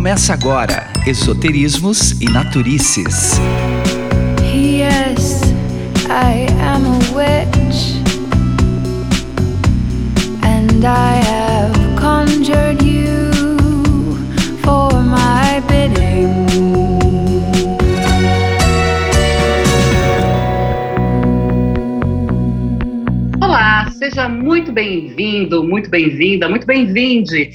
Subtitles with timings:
[0.00, 3.38] Começa agora Esoterismos e Naturices.
[4.50, 5.42] Yes,
[6.08, 8.00] I am a witch,
[10.42, 13.30] and I have conjured you
[14.62, 16.46] for my bidding.
[23.42, 27.52] Olá, seja muito bem-vindo, muito bem-vinda, muito bem-vinde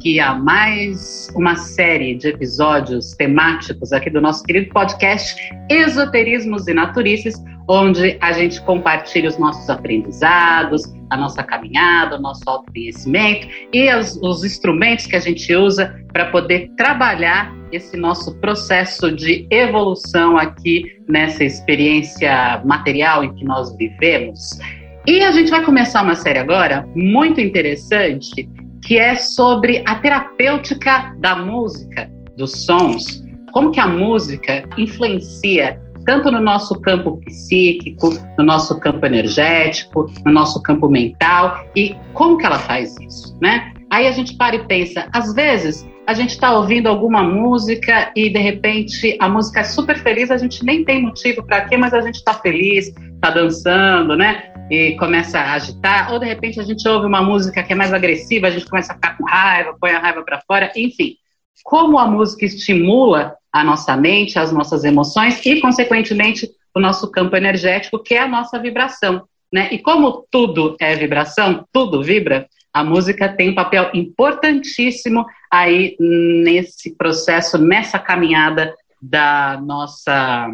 [0.00, 5.36] aqui a mais uma série de episódios temáticos aqui do nosso querido podcast
[5.68, 7.34] Esoterismos e Naturices,
[7.68, 14.18] onde a gente compartilha os nossos aprendizados, a nossa caminhada, o nosso autoconhecimento e os,
[14.22, 20.96] os instrumentos que a gente usa para poder trabalhar esse nosso processo de evolução aqui
[21.10, 24.58] nessa experiência material em que nós vivemos.
[25.06, 28.48] E a gente vai começar uma série agora muito interessante,
[28.82, 33.24] que é sobre a terapêutica da música, dos sons.
[33.52, 40.32] Como que a música influencia tanto no nosso campo psíquico, no nosso campo energético, no
[40.32, 43.72] nosso campo mental e como que ela faz isso, né?
[43.90, 48.30] Aí a gente para e pensa, às vezes a gente está ouvindo alguma música e
[48.30, 51.92] de repente a música é super feliz, a gente nem tem motivo para quê, mas
[51.92, 54.50] a gente está feliz, está dançando, né?
[54.70, 57.92] E começa a agitar, ou de repente a gente ouve uma música que é mais
[57.92, 61.16] agressiva, a gente começa a ficar com raiva, põe a raiva para fora, enfim.
[61.62, 67.36] Como a música estimula a nossa mente, as nossas emoções e, consequentemente, o nosso campo
[67.36, 69.24] energético, que é a nossa vibração.
[69.52, 69.68] Né?
[69.72, 76.96] E como tudo é vibração, tudo vibra, a música tem um papel importantíssimo aí nesse
[76.96, 78.72] processo, nessa caminhada
[79.02, 80.48] da nossa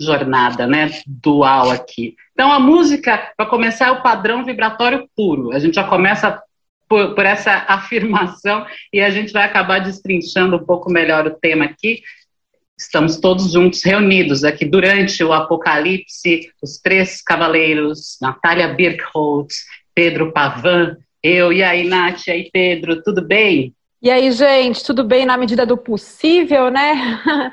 [0.00, 2.14] jornada, né, dual aqui.
[2.32, 5.52] Então a música, para começar, é o padrão vibratório puro.
[5.52, 6.42] A gente já começa
[6.88, 11.64] por, por, essa afirmação e a gente vai acabar destrinchando um pouco melhor o tema
[11.64, 12.02] aqui.
[12.78, 20.96] Estamos todos juntos reunidos aqui durante o Apocalipse, os três cavaleiros, Natália Birkholtz, Pedro Pavan,
[21.20, 23.74] eu, e aí, Nath, e aí, Pedro, tudo bem?
[24.00, 27.20] E aí, gente, tudo bem na medida do possível, né?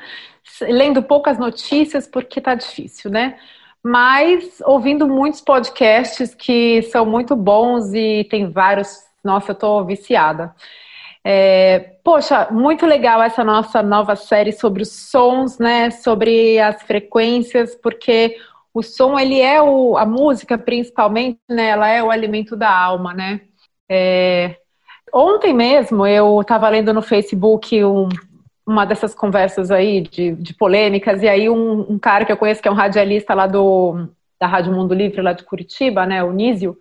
[0.60, 3.38] Lendo poucas notícias porque tá difícil, né?
[3.82, 8.98] Mas ouvindo muitos podcasts que são muito bons e tem vários.
[9.22, 10.54] Nossa, eu tô viciada.
[11.24, 15.90] É, poxa, muito legal essa nossa nova série sobre os sons, né?
[15.90, 18.36] Sobre as frequências, porque
[18.72, 21.68] o som ele é o, a música principalmente, né?
[21.68, 23.40] Ela é o alimento da alma, né?
[23.88, 24.56] É,
[25.12, 28.08] ontem mesmo eu estava lendo no Facebook um,
[28.66, 32.60] uma dessas conversas aí de, de polêmicas, e aí um, um, cara que eu conheço,
[32.60, 34.08] que é um radialista lá do,
[34.40, 36.76] da Rádio Mundo Livre, lá de Curitiba, né, o Nísio,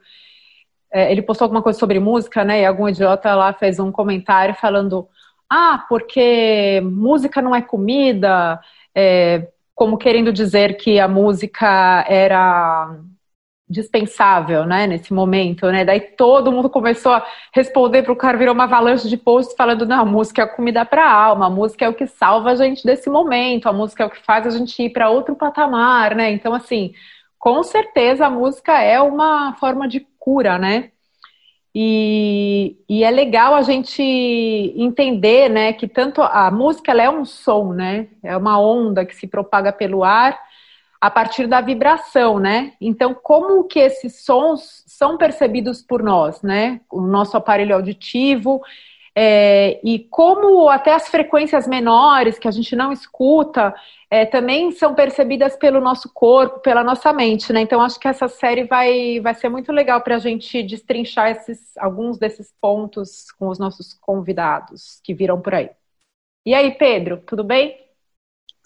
[0.91, 4.55] é, ele postou alguma coisa sobre música, né, e algum idiota lá fez um comentário
[4.55, 5.07] falando,
[5.49, 8.59] ah, porque música não é comida,
[8.95, 12.97] é, como querendo dizer que a música era
[13.67, 15.83] dispensável, né, nesse momento, né?
[15.83, 19.87] Daí todo mundo começou a responder para o cara, virou uma avalanche de posts falando,
[19.87, 22.51] não, a música é a comida para a alma, a música é o que salva
[22.51, 25.35] a gente desse momento, a música é o que faz a gente ir para outro
[25.35, 26.31] patamar, né?
[26.31, 26.93] Então, assim,
[27.39, 30.91] com certeza a música é uma forma de cura, né?
[31.73, 37.73] E, e é legal a gente entender, né, que tanto a música é um som,
[37.73, 38.07] né?
[38.23, 40.39] É uma onda que se propaga pelo ar
[41.05, 42.73] a partir da vibração, né?
[42.81, 46.81] Então, como que esses sons são percebidos por nós, né?
[46.91, 48.59] O nosso aparelho auditivo
[49.15, 53.75] é, e como até as frequências menores que a gente não escuta
[54.09, 57.61] é, também são percebidas pelo nosso corpo, pela nossa mente, né?
[57.61, 61.77] Então, acho que essa série vai, vai ser muito legal para a gente destrinchar esses,
[61.77, 65.69] alguns desses pontos com os nossos convidados que viram por aí.
[66.43, 67.84] E aí, Pedro, tudo bem?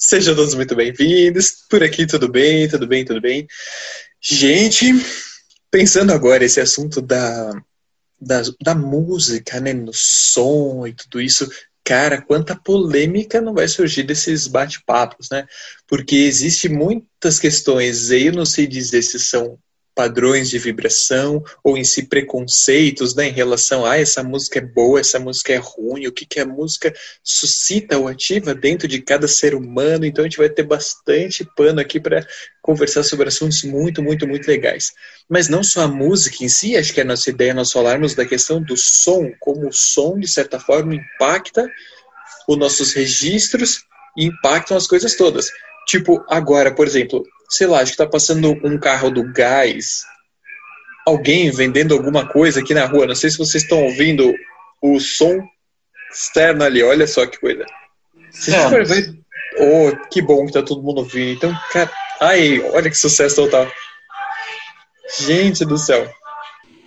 [0.01, 1.65] Sejam todos muito bem-vindos.
[1.69, 3.45] Por aqui, tudo bem, tudo bem, tudo bem.
[4.21, 4.85] Gente,
[5.69, 7.51] pensando agora esse assunto da,
[8.17, 11.51] da, da música, né, no som e tudo isso,
[11.83, 15.45] cara, quanta polêmica não vai surgir desses bate-papos, né?
[15.85, 19.59] Porque existe muitas questões, eu não sei dizer se são
[19.95, 24.61] padrões de vibração ou em si preconceitos né, em relação a ah, essa música é
[24.61, 26.93] boa, essa música é ruim, o que, que a música
[27.23, 30.05] suscita ou ativa dentro de cada ser humano.
[30.05, 32.25] Então a gente vai ter bastante pano aqui para
[32.61, 34.93] conversar sobre assuntos muito, muito, muito legais.
[35.27, 38.15] Mas não só a música em si, acho que a nossa ideia é nós falarmos
[38.15, 41.69] da questão do som, como o som, de certa forma, impacta
[42.47, 43.83] os nossos registros
[44.17, 45.49] e impactam as coisas todas.
[45.87, 50.03] Tipo, agora, por exemplo, sei lá, acho que tá passando um carro do gás,
[51.05, 53.07] alguém vendendo alguma coisa aqui na rua.
[53.07, 54.33] Não sei se vocês estão ouvindo
[54.81, 55.41] o som
[56.11, 57.65] externo ali, olha só que coisa.
[58.31, 59.13] Se for ver,
[59.57, 61.37] oh, que bom que tá todo mundo ouvindo.
[61.37, 61.91] Então, cara,
[62.21, 63.67] ai, olha que sucesso total.
[65.19, 66.07] Gente do céu.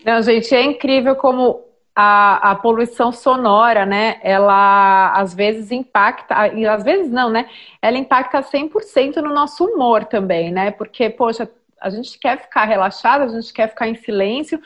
[0.04, 4.18] Não, gente, é incrível como a, a poluição sonora, né?
[4.22, 7.48] Ela às vezes impacta, e às vezes não, né?
[7.80, 10.70] Ela impacta 100% no nosso humor também, né?
[10.70, 11.50] Porque, poxa,
[11.80, 14.60] a gente quer ficar relaxado, a gente quer ficar em silêncio,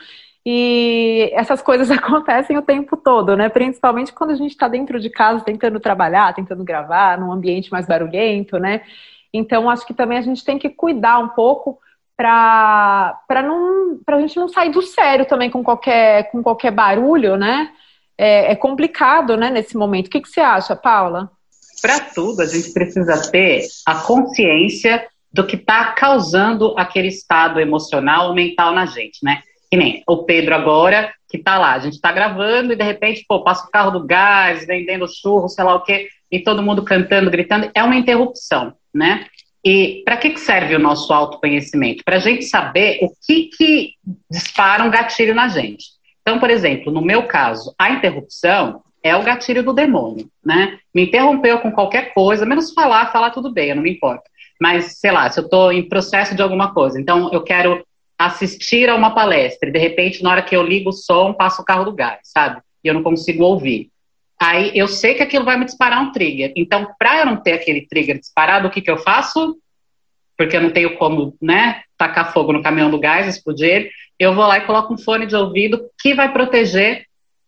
[0.45, 3.49] e essas coisas acontecem o tempo todo, né?
[3.49, 7.85] Principalmente quando a gente está dentro de casa tentando trabalhar, tentando gravar, num ambiente mais
[7.85, 8.81] barulhento, né?
[9.33, 11.79] Então, acho que também a gente tem que cuidar um pouco
[12.17, 17.37] para não para a gente não sair do sério também com qualquer com qualquer barulho,
[17.37, 17.69] né?
[18.17, 19.51] É, é complicado, né?
[19.51, 20.07] Nesse momento.
[20.07, 21.29] O que, que você acha, Paula?
[21.79, 28.29] Para tudo, a gente precisa ter a consciência do que está causando aquele estado emocional
[28.29, 29.43] ou mental na gente, né?
[29.69, 33.23] Que nem o Pedro agora, que tá lá, a gente tá gravando e de repente,
[33.27, 36.83] pô, passa o carro do gás, vendendo churro, sei lá o quê, e todo mundo
[36.83, 39.27] cantando, gritando, é uma interrupção, né?
[39.67, 42.01] E para que, que serve o nosso autoconhecimento?
[42.05, 43.95] Para a gente saber o que, que
[44.31, 45.87] dispara um gatilho na gente.
[46.21, 50.79] Então, por exemplo, no meu caso, a interrupção é o gatilho do demônio, né?
[50.95, 54.23] Me interrompeu com qualquer coisa, menos falar, falar tudo bem, eu não me importo.
[54.57, 57.85] Mas, sei lá, se eu estou em processo de alguma coisa, então eu quero
[58.17, 61.61] assistir a uma palestra e de repente, na hora que eu ligo o som, passa
[61.61, 62.61] o carro do gás, sabe?
[62.81, 63.89] E eu não consigo ouvir.
[64.39, 66.53] Aí eu sei que aquilo vai me disparar um trigger.
[66.55, 69.57] Então, para eu não ter aquele trigger disparado, o que, que eu faço?
[70.37, 73.89] Porque eu não tenho como, né, tacar fogo no caminhão do gás, explodir ele.
[74.19, 77.05] Eu vou lá e coloco um fone de ouvido que vai proteger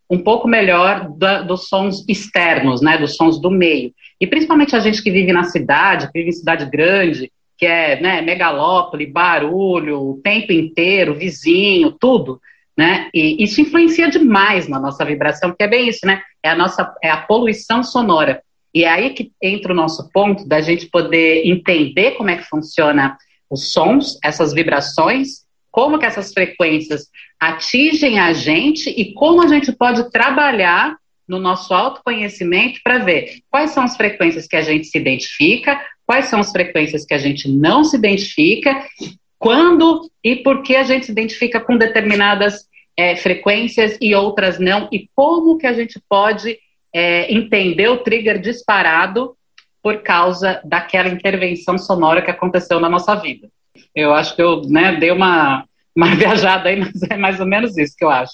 [0.10, 3.94] um pouco melhor da, dos sons externos, né, dos sons do meio.
[4.20, 8.00] E principalmente a gente que vive na cidade, que vive em cidade grande, que é
[8.02, 12.42] né, megalópole, barulho, o tempo inteiro, vizinho, tudo,
[12.80, 13.10] né?
[13.14, 16.22] E isso influencia demais na nossa vibração, porque é bem isso, né?
[16.42, 18.42] É a nossa é a poluição sonora.
[18.74, 22.48] E é aí que entra o nosso ponto da gente poder entender como é que
[22.48, 23.18] funciona
[23.50, 29.74] os sons, essas vibrações, como que essas frequências atingem a gente e como a gente
[29.74, 30.96] pode trabalhar
[31.28, 36.28] no nosso autoconhecimento para ver quais são as frequências que a gente se identifica, quais
[36.28, 38.74] são as frequências que a gente não se identifica,
[39.40, 42.69] quando e por que a gente se identifica com determinadas
[43.00, 46.60] é, frequências e outras não, e como que a gente pode
[46.94, 49.38] é, entender o trigger disparado
[49.81, 53.48] por causa daquela intervenção sonora que aconteceu na nossa vida.
[53.96, 55.63] Eu acho que eu né, dei uma,
[55.96, 58.34] uma viajada aí, mas é mais ou menos isso que eu acho.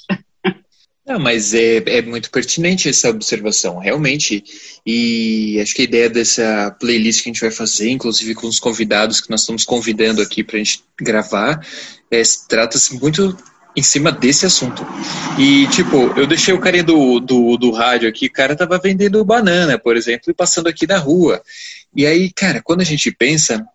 [1.05, 4.43] Não, mas é, é muito pertinente essa observação, realmente.
[4.83, 8.59] E acho que a ideia dessa playlist que a gente vai fazer, inclusive com os
[8.59, 11.59] convidados que nós estamos convidando aqui para a gente gravar,
[12.09, 13.37] é, trata-se muito
[13.75, 14.85] em cima desse assunto.
[15.37, 19.23] E, tipo, eu deixei o carinha do, do, do rádio aqui, o cara tava vendendo
[19.25, 21.41] banana, por exemplo, e passando aqui na rua.
[21.95, 23.65] E aí, cara, quando a gente pensa,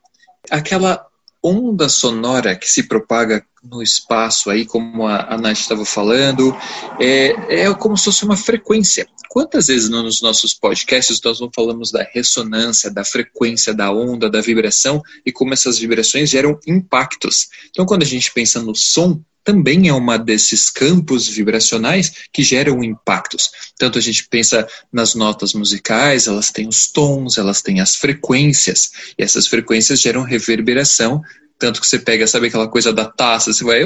[0.50, 1.06] aquela
[1.42, 6.56] onda sonora que se propaga no espaço aí, como a, a Nath estava falando,
[6.98, 9.06] é, é como se fosse uma frequência.
[9.28, 14.40] Quantas vezes nos nossos podcasts nós não falamos da ressonância, da frequência, da onda, da
[14.40, 17.48] vibração e como essas vibrações geram impactos?
[17.70, 22.82] Então, quando a gente pensa no som, também é uma desses campos vibracionais que geram
[22.84, 23.50] impactos.
[23.78, 28.90] Tanto a gente pensa nas notas musicais, elas têm os tons, elas têm as frequências,
[29.18, 31.22] e essas frequências geram reverberação,
[31.60, 33.84] tanto que você pega, sabe aquela coisa da taça, você vai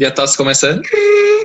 [0.00, 0.80] e a taça começa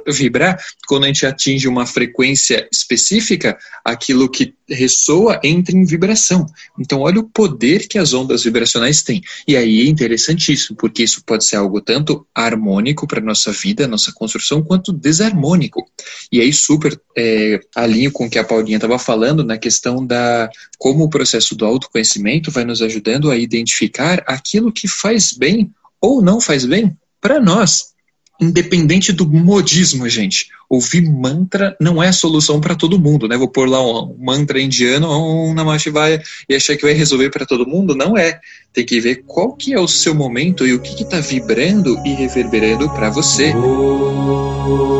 [0.08, 0.58] a vibrar.
[0.88, 6.46] Quando a gente atinge uma frequência específica, aquilo que ressoa entra em vibração.
[6.80, 9.22] Então, olha o poder que as ondas vibracionais têm.
[9.46, 13.90] E aí é interessantíssimo, porque isso pode ser algo tanto harmônico para a nossa vida,
[13.90, 15.86] nossa construção, quanto desarmônico.
[16.32, 20.50] E aí, super é, alinho com o que a Paulinha estava falando na questão da
[20.78, 26.22] como o processo do autoconhecimento vai nos ajudando a identificar aquilo que faz bem ou
[26.22, 27.95] não faz bem para nós
[28.40, 30.48] independente do modismo, gente.
[30.70, 33.38] Ouvir mantra não é a solução para todo mundo, né?
[33.38, 37.46] Vou pôr lá um mantra indiano, um Namah Shivaya, e achar que vai resolver para
[37.46, 37.96] todo mundo.
[37.96, 38.40] Não é.
[38.74, 42.14] Tem que ver qual que é o seu momento e o que está vibrando e
[42.14, 43.54] reverberando para você.
[43.54, 44.96] Om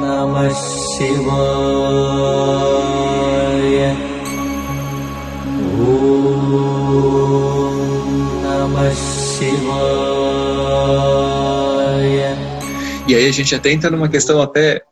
[0.00, 0.50] Namah
[0.96, 1.38] Shivaya.
[5.78, 6.98] Om
[8.42, 9.78] Namah Shivaya.
[13.08, 14.82] E aí a gente até entra numa questão até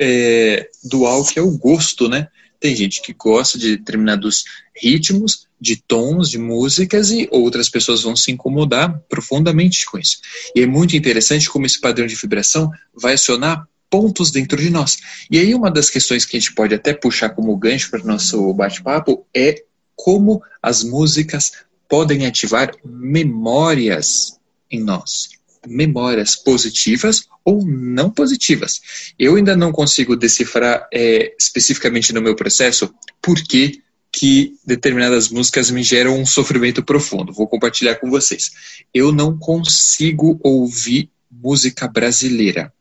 [0.00, 2.28] é, dual, que é o gosto, né?
[2.60, 4.44] Tem gente que gosta de determinados
[4.80, 10.18] ritmos, de tons, de músicas, e outras pessoas vão se incomodar profundamente com isso.
[10.54, 14.98] E é muito interessante como esse padrão de vibração vai acionar pontos dentro de nós.
[15.28, 18.06] E aí uma das questões que a gente pode até puxar como gancho para o
[18.06, 19.64] nosso bate-papo é
[19.96, 21.50] como as músicas
[21.88, 24.38] podem ativar memórias
[24.70, 25.35] em nós.
[25.66, 28.80] Memórias positivas ou não positivas.
[29.18, 33.82] Eu ainda não consigo decifrar é, especificamente no meu processo por que,
[34.12, 37.32] que determinadas músicas me geram um sofrimento profundo.
[37.32, 38.50] Vou compartilhar com vocês.
[38.92, 42.72] Eu não consigo ouvir música brasileira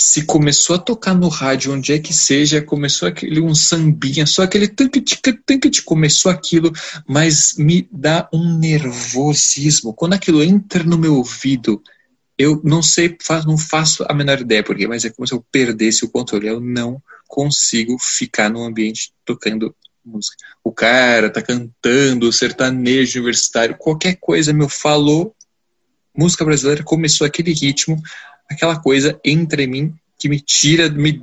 [0.00, 4.44] se começou a tocar no rádio, onde é que seja, começou aquele um sambinha, só
[4.44, 5.02] aquele tanque
[5.84, 6.72] começou aquilo,
[7.04, 9.92] mas me dá um nervosismo.
[9.92, 11.82] Quando aquilo entra no meu ouvido,
[12.38, 16.04] eu não sei, não faço a menor ideia porque, mas é como se eu perdesse
[16.04, 16.46] o controle.
[16.46, 19.74] Eu não consigo ficar no ambiente tocando
[20.04, 20.36] música.
[20.62, 25.34] O cara tá cantando sertanejo universitário, qualquer coisa meu falou,
[26.16, 28.00] música brasileira começou aquele ritmo,
[28.50, 31.22] aquela coisa entre mim que me tira, me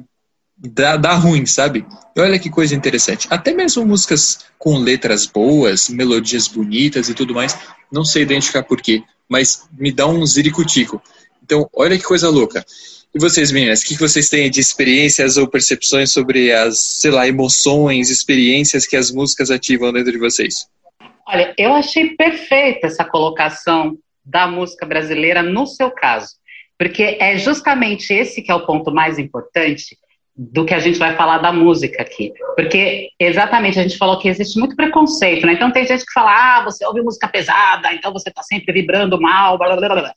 [0.58, 1.86] dá, dá ruim, sabe?
[2.16, 3.28] E olha que coisa interessante.
[3.30, 7.58] Até mesmo músicas com letras boas, melodias bonitas e tudo mais,
[7.92, 11.02] não sei identificar porquê, mas me dá um ziricutico.
[11.44, 12.66] Então, olha que coisa louca.
[13.14, 17.28] E vocês, meninas, o que vocês têm de experiências ou percepções sobre as, sei lá,
[17.28, 20.68] emoções, experiências que as músicas ativam dentro de vocês?
[21.28, 26.36] Olha, eu achei perfeita essa colocação da música brasileira no seu caso.
[26.78, 29.98] Porque é justamente esse que é o ponto mais importante
[30.38, 32.34] do que a gente vai falar da música aqui.
[32.56, 35.54] Porque exatamente a gente falou que existe muito preconceito, né?
[35.54, 39.20] Então tem gente que fala, ah, você ouve música pesada, então você está sempre vibrando
[39.20, 40.14] mal, blá, blá, blá.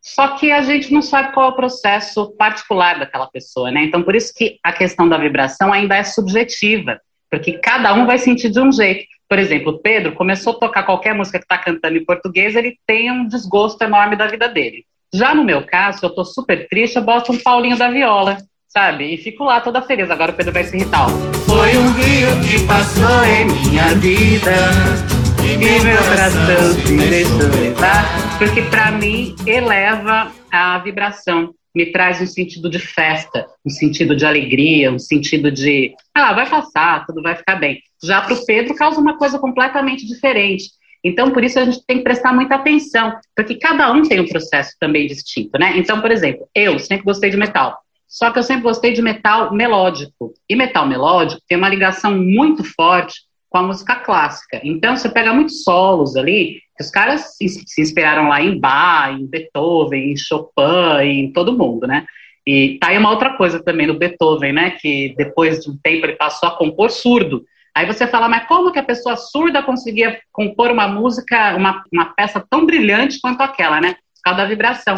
[0.00, 3.82] Só que a gente não sabe qual é o processo particular daquela pessoa, né?
[3.82, 8.16] Então por isso que a questão da vibração ainda é subjetiva, porque cada um vai
[8.16, 9.04] sentir de um jeito.
[9.28, 12.78] Por exemplo, o Pedro começou a tocar qualquer música que está cantando em português, ele
[12.86, 14.86] tem um desgosto enorme da vida dele.
[15.14, 19.14] Já no meu caso, eu tô super triste, eu boto um Paulinho da Viola, sabe?
[19.14, 20.10] E fico lá toda feliz.
[20.10, 21.08] Agora o Pedro vai se irritar.
[21.46, 24.52] Foi um rio que passou em minha vida
[25.42, 28.38] e meu coração se deixou levar.
[28.38, 34.26] Porque para mim eleva a vibração, me traz um sentido de festa, um sentido de
[34.26, 37.80] alegria, um sentido de, ah, vai passar, tudo vai ficar bem.
[38.02, 40.64] Já para o Pedro causa uma coisa completamente diferente.
[41.06, 44.26] Então, por isso a gente tem que prestar muita atenção, porque cada um tem um
[44.26, 45.76] processo também distinto, né?
[45.76, 49.52] Então, por exemplo, eu sempre gostei de metal, só que eu sempre gostei de metal
[49.52, 50.34] melódico.
[50.48, 53.14] E metal melódico tem uma ligação muito forte
[53.48, 54.60] com a música clássica.
[54.64, 59.26] Então, você pega muitos solos ali, que os caras se inspiraram lá em Bach, em
[59.26, 62.04] Beethoven, em Chopin, em todo mundo, né?
[62.46, 64.70] E tá aí uma outra coisa também no Beethoven, né?
[64.72, 67.44] Que depois de um tempo ele passou a compor surdo.
[67.76, 72.06] Aí você fala, mas como que a pessoa surda conseguia compor uma música, uma, uma
[72.06, 73.96] peça tão brilhante quanto aquela, né?
[74.14, 74.94] Por causa da vibração.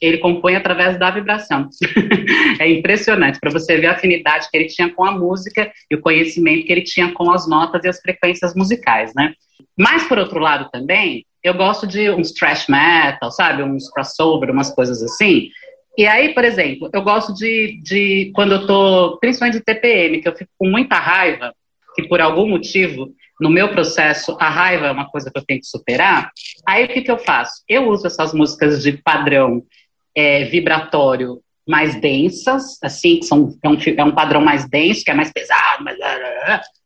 [0.00, 1.68] Ele compõe através da vibração.
[2.58, 6.00] é impressionante para você ver a afinidade que ele tinha com a música e o
[6.00, 9.34] conhecimento que ele tinha com as notas e as frequências musicais, né?
[9.78, 13.62] Mas, por outro lado, também, eu gosto de uns thrash metal, sabe?
[13.62, 15.50] Uns crossover, umas coisas assim.
[15.98, 20.28] E aí, por exemplo, eu gosto de, de quando eu tô, principalmente de TPM, que
[20.28, 21.52] eu fico com muita raiva,
[21.94, 25.60] que por algum motivo, no meu processo, a raiva é uma coisa que eu tenho
[25.60, 26.30] que superar,
[26.66, 27.62] aí o que, que eu faço?
[27.68, 29.62] Eu uso essas músicas de padrão
[30.14, 35.10] é, vibratório mais densas, assim, que são, é, um, é um padrão mais denso, que
[35.10, 35.96] é mais pesado, mais...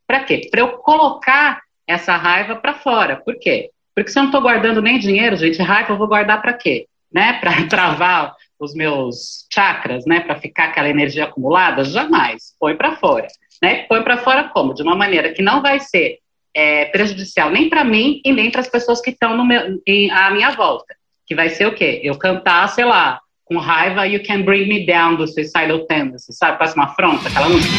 [0.06, 0.48] para quê?
[0.50, 3.16] Para eu colocar essa raiva para fora.
[3.16, 3.70] Por quê?
[3.94, 6.86] Porque se eu não estou guardando nem dinheiro, gente, raiva eu vou guardar para quê?
[7.12, 7.34] Né?
[7.40, 10.20] Para travar os meus chakras, né?
[10.20, 11.84] Para ficar aquela energia acumulada?
[11.84, 12.54] Jamais.
[12.58, 13.26] Põe para fora
[13.62, 13.84] né?
[13.88, 14.74] Põe para fora como?
[14.74, 16.18] De uma maneira que não vai ser
[16.54, 20.94] é, prejudicial nem para mim e nem para as pessoas que estão à minha volta.
[21.26, 22.00] Que vai ser o quê?
[22.02, 26.58] Eu cantar, sei lá, com raiva, You Can Bring Me Down do Suicidal Tendency, sabe?
[26.58, 27.72] Parece uma afronta, aquela música.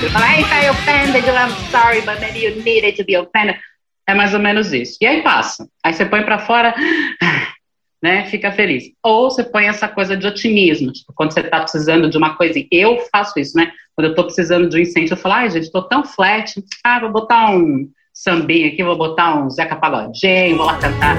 [0.00, 3.58] Eu falo, hey, I offended you, I'm sorry, but maybe you needed to be offended.
[4.08, 4.96] É mais ou menos isso.
[5.00, 5.68] E aí passa.
[5.84, 6.74] Aí você põe para fora,
[8.02, 8.84] né, fica feliz.
[9.02, 12.58] Ou você põe essa coisa de otimismo, tipo, quando você está precisando de uma coisa,
[12.70, 13.72] eu faço isso, né?
[13.94, 17.00] Quando eu estou precisando de um incêndio, eu falo, ai, gente, estou tão flat, ah,
[17.00, 21.16] vou botar um sambinha aqui, vou botar um Zeca Pagodinho, vou lá cantar.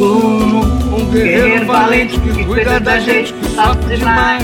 [0.00, 4.42] Um, um guerreiro valente que cuida da gente, que sofre demais.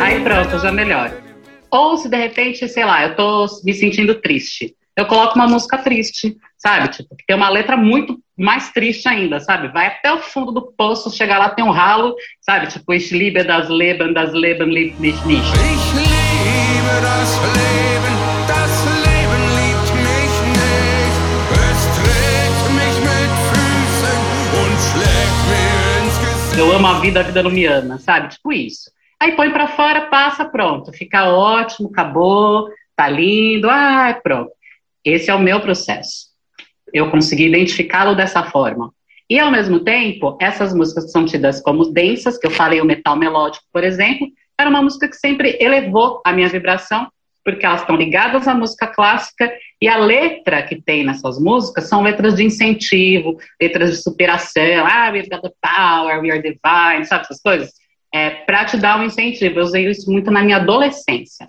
[0.00, 1.22] Aí pronto, já melhora.
[1.70, 5.78] Ou se de repente, sei lá, eu estou me sentindo triste, eu coloco uma música
[5.78, 6.88] triste, sabe?
[6.88, 9.68] Tipo, que tem uma letra muito mais triste ainda, sabe?
[9.68, 12.66] Vai até o fundo do poço, chegar lá, tem um ralo, sabe?
[12.66, 15.52] Tipo, ich liebe das Leben, das Leben liebt mich nicht.
[15.54, 18.14] Ich liebe das Leben,
[18.46, 20.76] das Leben liebt mich nicht.
[21.70, 24.20] Es mich mit Füßen
[24.60, 26.58] und schlägt mir ins Gesicht.
[26.58, 28.28] Eu amo a vida, a vida não me ama, sabe?
[28.28, 28.90] Tipo isso.
[29.18, 30.92] Aí põe para fora, passa, pronto.
[30.92, 34.50] Fica ótimo, acabou, tá lindo, ah, pronto.
[35.02, 36.25] Esse é o meu processo.
[36.96, 38.92] Eu consegui identificá-lo dessa forma.
[39.28, 43.16] E ao mesmo tempo, essas músicas são tidas como densas, que eu falei o metal
[43.16, 47.08] melódico, por exemplo, era uma música que sempre elevou a minha vibração,
[47.44, 52.02] porque elas estão ligadas à música clássica e a letra que tem nessas músicas são
[52.02, 57.22] letras de incentivo, letras de superação, ah, we've got the power, we are divine, sabe
[57.22, 57.70] essas coisas?
[58.12, 59.58] É, para te dar um incentivo.
[59.58, 61.46] Eu usei isso muito na minha adolescência.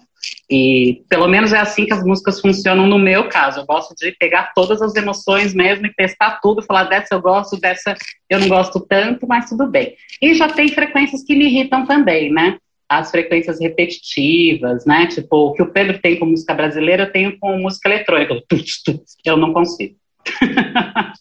[0.50, 3.60] E pelo menos é assim que as músicas funcionam no meu caso.
[3.60, 7.60] Eu gosto de pegar todas as emoções mesmo e testar tudo, falar dessa eu gosto,
[7.60, 7.96] dessa
[8.30, 9.96] eu não gosto tanto, mas tudo bem.
[10.22, 12.58] E já tem frequências que me irritam também, né?
[12.90, 15.08] as frequências repetitivas, né?
[15.08, 18.42] Tipo, o que o Pedro tem com música brasileira, eu tenho com música eletrônica.
[19.26, 19.96] Eu não consigo.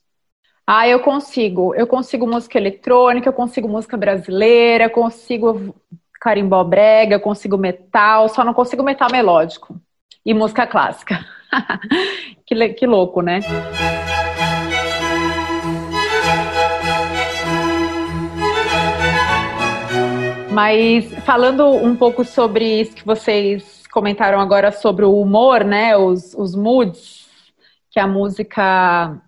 [0.67, 1.75] ah, eu consigo.
[1.75, 5.75] Eu consigo música eletrônica, eu consigo música brasileira, eu consigo
[6.27, 9.81] carimbó brega, eu consigo metal, só não consigo metal melódico.
[10.25, 11.25] E música clássica.
[12.45, 13.39] que, que louco, né?
[20.51, 25.97] Mas falando um pouco sobre isso que vocês comentaram agora sobre o humor, né?
[25.97, 27.25] Os, os moods
[27.93, 29.23] que a música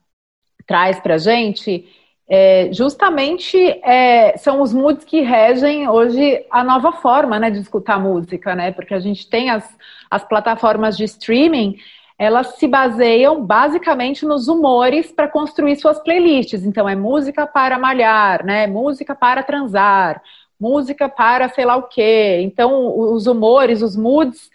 [0.66, 1.86] traz pra gente,
[2.28, 7.98] é, justamente é, são os moods que regem hoje a nova forma né, de escutar
[7.98, 8.70] música, né?
[8.70, 9.64] Porque a gente tem as,
[10.10, 11.76] as plataformas de streaming,
[12.18, 16.64] elas se baseiam basicamente nos humores para construir suas playlists.
[16.64, 18.66] Então, é música para malhar, né?
[18.66, 20.20] Música para transar,
[20.60, 22.40] música para sei lá o quê.
[22.42, 24.50] Então, os humores, os moods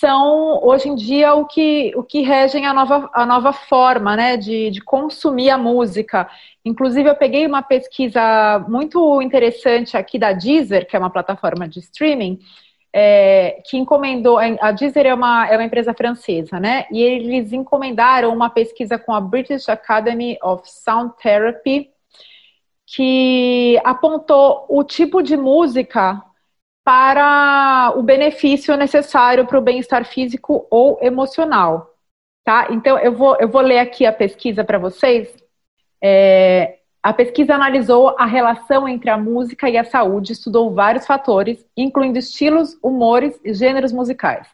[0.00, 4.36] são hoje em dia o que, o que regem a nova, a nova forma né,
[4.36, 6.28] de, de consumir a música.
[6.64, 11.78] Inclusive, eu peguei uma pesquisa muito interessante aqui da Deezer, que é uma plataforma de
[11.78, 12.38] streaming,
[12.92, 14.38] é, que encomendou.
[14.38, 16.86] A Deezer é uma, é uma empresa francesa, né?
[16.90, 21.90] E eles encomendaram uma pesquisa com a British Academy of Sound Therapy
[22.86, 26.22] que apontou o tipo de música
[26.84, 31.94] para o benefício necessário para o bem-estar físico ou emocional.
[32.44, 32.68] Tá?
[32.70, 35.34] Então, eu vou, eu vou ler aqui a pesquisa para vocês.
[36.02, 41.64] É, a pesquisa analisou a relação entre a música e a saúde, estudou vários fatores,
[41.74, 44.46] incluindo estilos, humores e gêneros musicais.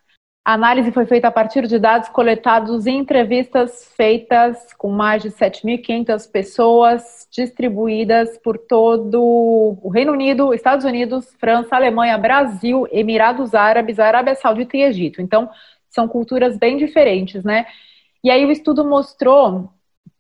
[0.43, 5.31] A análise foi feita a partir de dados coletados em entrevistas feitas com mais de
[5.31, 14.01] 7.500 pessoas distribuídas por todo o Reino Unido, Estados Unidos, França, Alemanha, Brasil, Emirados Árabes,
[14.01, 15.21] Arábia Saudita e Egito.
[15.21, 15.51] Então,
[15.91, 17.67] são culturas bem diferentes, né?
[18.25, 19.71] E aí o estudo mostrou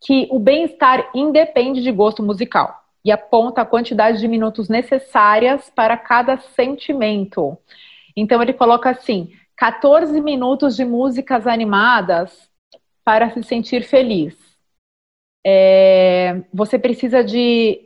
[0.05, 5.97] que o bem-estar independe de gosto musical e aponta a quantidade de minutos necessárias para
[5.97, 7.57] cada sentimento.
[8.17, 12.49] Então ele coloca assim: 14 minutos de músicas animadas
[13.05, 14.35] para se sentir feliz.
[15.47, 17.79] É, você precisa de.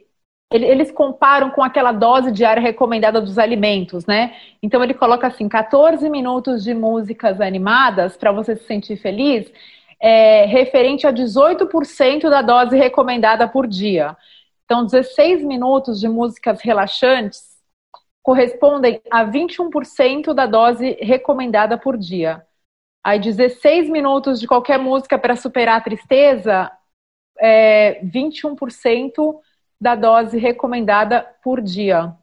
[0.53, 4.37] Eles comparam com aquela dose diária recomendada dos alimentos, né?
[4.63, 9.53] Então ele coloca assim: 14 minutos de músicas animadas para você se sentir feliz,
[9.99, 14.17] é, referente a 18% da dose recomendada por dia.
[14.65, 17.54] Então, 16 minutos de músicas relaxantes
[18.25, 22.45] correspondem a 21% da dose recomendada por dia.
[23.05, 26.73] Aí 16 minutos de qualquer música para superar a tristeza,
[27.39, 29.39] é 21%
[29.79, 32.15] da dose recomendada por dia.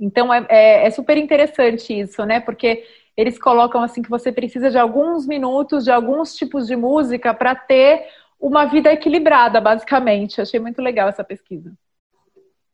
[0.00, 2.38] Então é, é, é, super interessante isso, né?
[2.38, 2.86] Porque
[3.16, 7.56] eles colocam assim que você precisa de alguns minutos de alguns tipos de música para
[7.56, 8.06] ter
[8.38, 10.40] uma vida equilibrada, basicamente.
[10.40, 11.72] Achei muito legal essa pesquisa.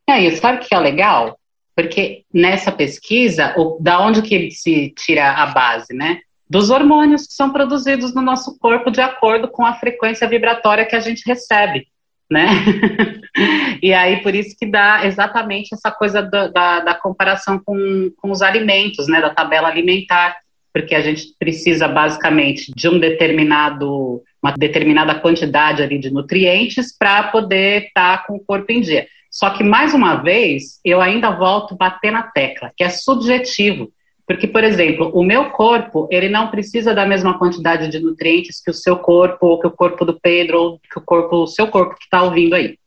[0.07, 1.39] É, e sabe o que é legal?
[1.75, 6.21] Porque nessa pesquisa, o, da onde que se tira a base, né?
[6.49, 10.95] Dos hormônios que são produzidos no nosso corpo de acordo com a frequência vibratória que
[10.95, 11.87] a gente recebe,
[12.31, 12.47] né?
[13.83, 18.31] e aí, por isso que dá exatamente essa coisa da, da, da comparação com, com
[18.31, 19.21] os alimentos, né?
[19.21, 20.37] Da tabela alimentar,
[20.75, 27.25] porque a gente precisa basicamente de um determinado, uma determinada quantidade ali de nutrientes para
[27.25, 29.07] poder estar tá com o corpo em dia.
[29.33, 33.91] Só que, mais uma vez, eu ainda volto bater na tecla, que é subjetivo.
[34.27, 38.71] Porque, por exemplo, o meu corpo, ele não precisa da mesma quantidade de nutrientes que
[38.71, 41.67] o seu corpo, ou que o corpo do Pedro, ou que o corpo, o seu
[41.67, 42.79] corpo que está ouvindo aí.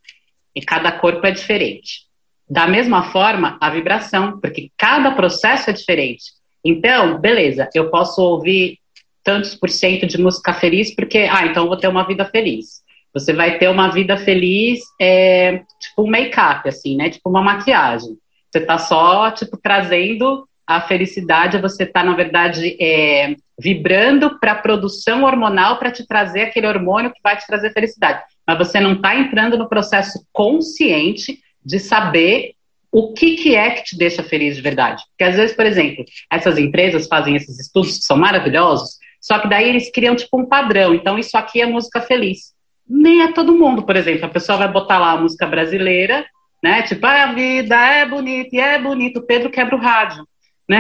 [0.56, 2.06] E cada corpo é diferente.
[2.48, 6.26] Da mesma forma, a vibração, porque cada processo é diferente.
[6.64, 8.78] Então, beleza, eu posso ouvir
[9.24, 12.85] tantos por cento de música feliz, porque, ah, então eu vou ter uma vida feliz.
[13.16, 17.10] Você vai ter uma vida feliz, é, tipo um make-up, assim, né?
[17.10, 18.18] Tipo uma maquiagem.
[18.52, 24.56] Você está só, tipo, trazendo a felicidade, você está, na verdade, é, vibrando para a
[24.56, 28.22] produção hormonal para te trazer aquele hormônio que vai te trazer felicidade.
[28.46, 32.52] Mas você não está entrando no processo consciente de saber
[32.92, 35.02] o que, que é que te deixa feliz de verdade.
[35.12, 39.48] Porque às vezes, por exemplo, essas empresas fazem esses estudos que são maravilhosos, só que
[39.48, 40.94] daí eles criam tipo um padrão.
[40.94, 42.55] Então, isso aqui é música feliz
[42.88, 44.26] nem é todo mundo, por exemplo.
[44.26, 46.26] A pessoa vai botar lá a música brasileira,
[46.64, 46.84] né?
[46.84, 50.28] Tipo, ah, a vida é bonita e é bonito, Pedro quebra o rádio,
[50.68, 50.80] né?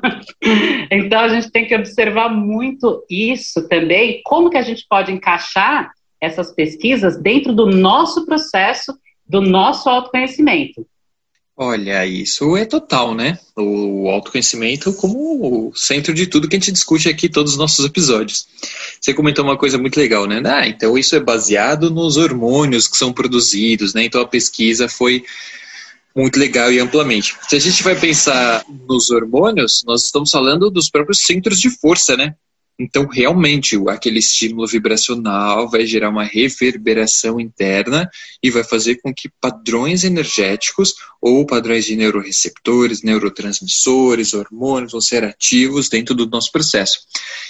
[0.90, 5.90] então a gente tem que observar muito isso também, como que a gente pode encaixar
[6.20, 8.96] essas pesquisas dentro do nosso processo,
[9.28, 10.86] do nosso autoconhecimento.
[11.58, 13.38] Olha, isso é total, né?
[13.56, 17.82] O autoconhecimento como o centro de tudo que a gente discute aqui todos os nossos
[17.82, 18.46] episódios.
[19.00, 20.42] Você comentou uma coisa muito legal, né?
[20.44, 24.04] Ah, então isso é baseado nos hormônios que são produzidos, né?
[24.04, 25.24] Então a pesquisa foi
[26.14, 27.34] muito legal e amplamente.
[27.48, 32.18] Se a gente vai pensar nos hormônios, nós estamos falando dos próprios centros de força,
[32.18, 32.34] né?
[32.78, 38.10] Então, realmente, aquele estímulo vibracional vai gerar uma reverberação interna
[38.42, 45.24] e vai fazer com que padrões energéticos ou padrões de neuroreceptores, neurotransmissores, hormônios vão ser
[45.24, 46.98] ativos dentro do nosso processo.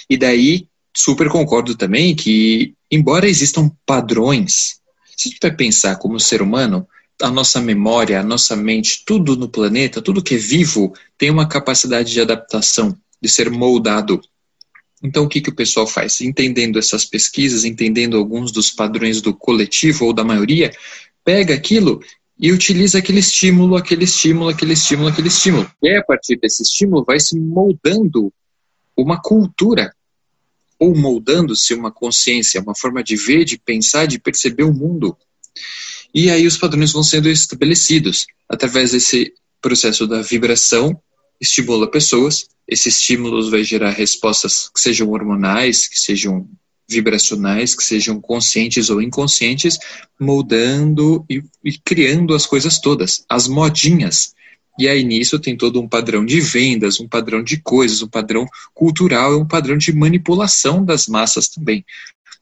[0.09, 4.79] E daí, super concordo também que, embora existam padrões,
[5.17, 6.87] se a gente vai pensar como ser humano,
[7.21, 11.47] a nossa memória, a nossa mente, tudo no planeta, tudo que é vivo, tem uma
[11.49, 14.21] capacidade de adaptação, de ser moldado
[15.01, 16.21] então, o que, que o pessoal faz?
[16.21, 20.71] Entendendo essas pesquisas, entendendo alguns dos padrões do coletivo ou da maioria,
[21.23, 22.01] pega aquilo
[22.39, 25.71] e utiliza aquele estímulo, aquele estímulo, aquele estímulo, aquele estímulo.
[25.83, 28.33] E a partir desse estímulo, vai se moldando
[28.95, 29.93] uma cultura,
[30.79, 35.15] ou moldando-se uma consciência, uma forma de ver, de pensar, de perceber o mundo.
[36.13, 40.99] E aí os padrões vão sendo estabelecidos através desse processo da vibração,
[41.39, 46.47] estimula pessoas, esse estímulo vai gerar respostas que sejam hormonais, que sejam
[46.89, 49.77] vibracionais, que sejam conscientes ou inconscientes,
[50.19, 54.33] moldando e, e, criando as coisas todas, as modinhas.
[54.79, 58.45] E aí nisso tem todo um padrão de vendas, um padrão de coisas, um padrão
[58.73, 61.83] cultural e um padrão de manipulação das massas também.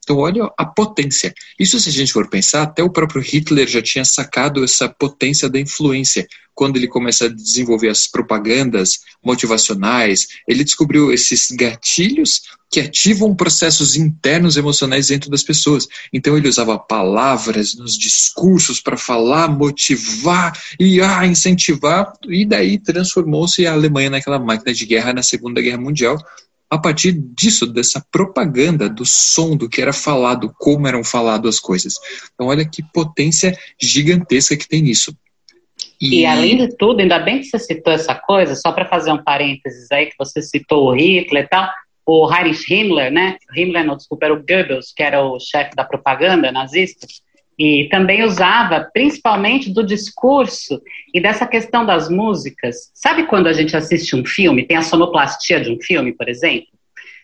[0.06, 1.34] Então, olha a potência.
[1.58, 5.50] Isso, se a gente for pensar, até o próprio Hitler já tinha sacado essa potência
[5.50, 6.28] da influência.
[6.54, 13.96] Quando ele começa a desenvolver as propagandas motivacionais, ele descobriu esses gatilhos que ativam processos
[13.96, 15.88] internos emocionais dentro das pessoas.
[16.12, 23.66] Então, ele usava palavras nos discursos para falar, motivar e ah, incentivar, e daí transformou-se
[23.66, 26.16] a Alemanha naquela máquina de guerra na Segunda Guerra Mundial
[26.70, 31.60] a partir disso, dessa propaganda, do som, do que era falado, como eram faladas as
[31.60, 31.94] coisas.
[32.34, 35.16] Então, olha que potência gigantesca que tem nisso.
[36.00, 39.12] E, e além de tudo, ainda bem que você citou essa coisa, só para fazer
[39.12, 41.70] um parênteses aí, que você citou o Hitler e tal,
[42.04, 43.36] o Heinrich Himmler, né?
[43.56, 47.06] Himmler, não, desculpa, era o Goebbels, que era o chefe da propaganda nazista
[47.58, 50.80] e também usava principalmente do discurso
[51.14, 52.90] e dessa questão das músicas.
[52.94, 56.68] Sabe quando a gente assiste um filme, tem a sonoplastia de um filme, por exemplo?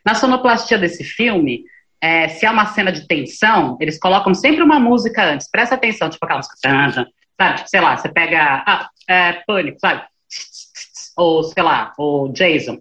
[0.04, 1.64] Na sonoplastia desse filme,
[2.00, 5.48] é, se há uma cena de tensão, eles colocam sempre uma música antes.
[5.50, 6.92] Presta atenção, tipo aquela música, sabe?
[6.92, 10.02] Tipo, sei lá, você pega ah, é, Pânico, sabe?
[11.16, 12.78] Ou, sei lá, o Jason.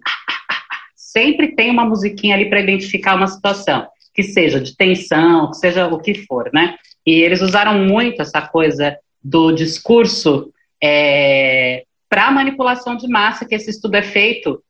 [0.96, 5.86] Sempre tem uma musiquinha ali para identificar uma situação, que seja de tensão, que seja
[5.86, 6.76] o que for, né?
[7.06, 13.70] E eles usaram muito essa coisa do discurso é, para manipulação de massa, que esse
[13.70, 14.62] estudo é feito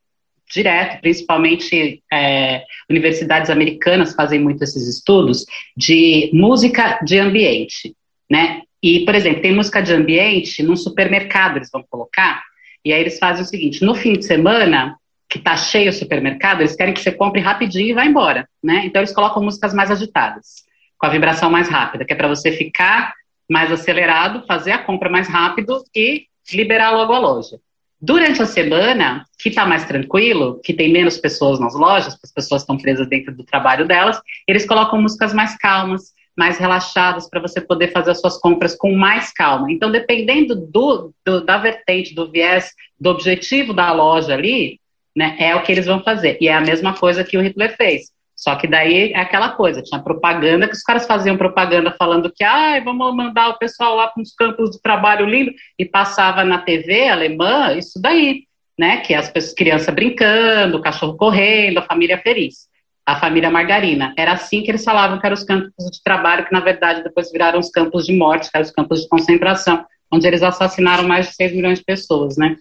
[0.51, 7.95] direto, principalmente é, universidades americanas fazem muito esses estudos de música de ambiente,
[8.31, 8.63] né?
[8.83, 12.43] E, por exemplo, tem música de ambiente num supermercado, eles vão colocar,
[12.85, 14.97] e aí eles fazem o seguinte, no fim de semana,
[15.29, 18.83] que tá cheio o supermercado, eles querem que você compre rapidinho e vá embora, né?
[18.85, 20.71] Então eles colocam músicas mais agitadas
[21.03, 23.13] com a vibração mais rápida, que é para você ficar
[23.51, 27.59] mais acelerado, fazer a compra mais rápido e liberar logo a loja.
[28.01, 32.63] Durante a semana, que está mais tranquilo, que tem menos pessoas nas lojas, as pessoas
[32.63, 37.61] estão presas dentro do trabalho delas, eles colocam músicas mais calmas, mais relaxadas, para você
[37.61, 39.73] poder fazer as suas compras com mais calma.
[39.73, 44.79] Então, dependendo do, do, da vertente, do viés, do objetivo da loja ali,
[45.17, 46.39] né, é o que eles vão fazer.
[46.41, 48.13] E é a mesma coisa que o Hitler fez.
[48.43, 52.43] Só que daí é aquela coisa, tinha propaganda que os caras faziam propaganda falando que
[52.43, 56.59] ah, vamos mandar o pessoal lá para uns campos de trabalho lindo e passava na
[56.59, 58.43] TV alemã isso daí,
[58.77, 58.97] né?
[58.97, 62.67] Que as pessoas, crianças brincando, o cachorro correndo, a família feliz.
[63.07, 64.13] a família Margarina.
[64.19, 67.31] Era assim que eles falavam que eram os campos de trabalho, que na verdade depois
[67.31, 71.29] viraram os campos de morte, que eram os campos de concentração, onde eles assassinaram mais
[71.29, 72.57] de 6 milhões de pessoas, né?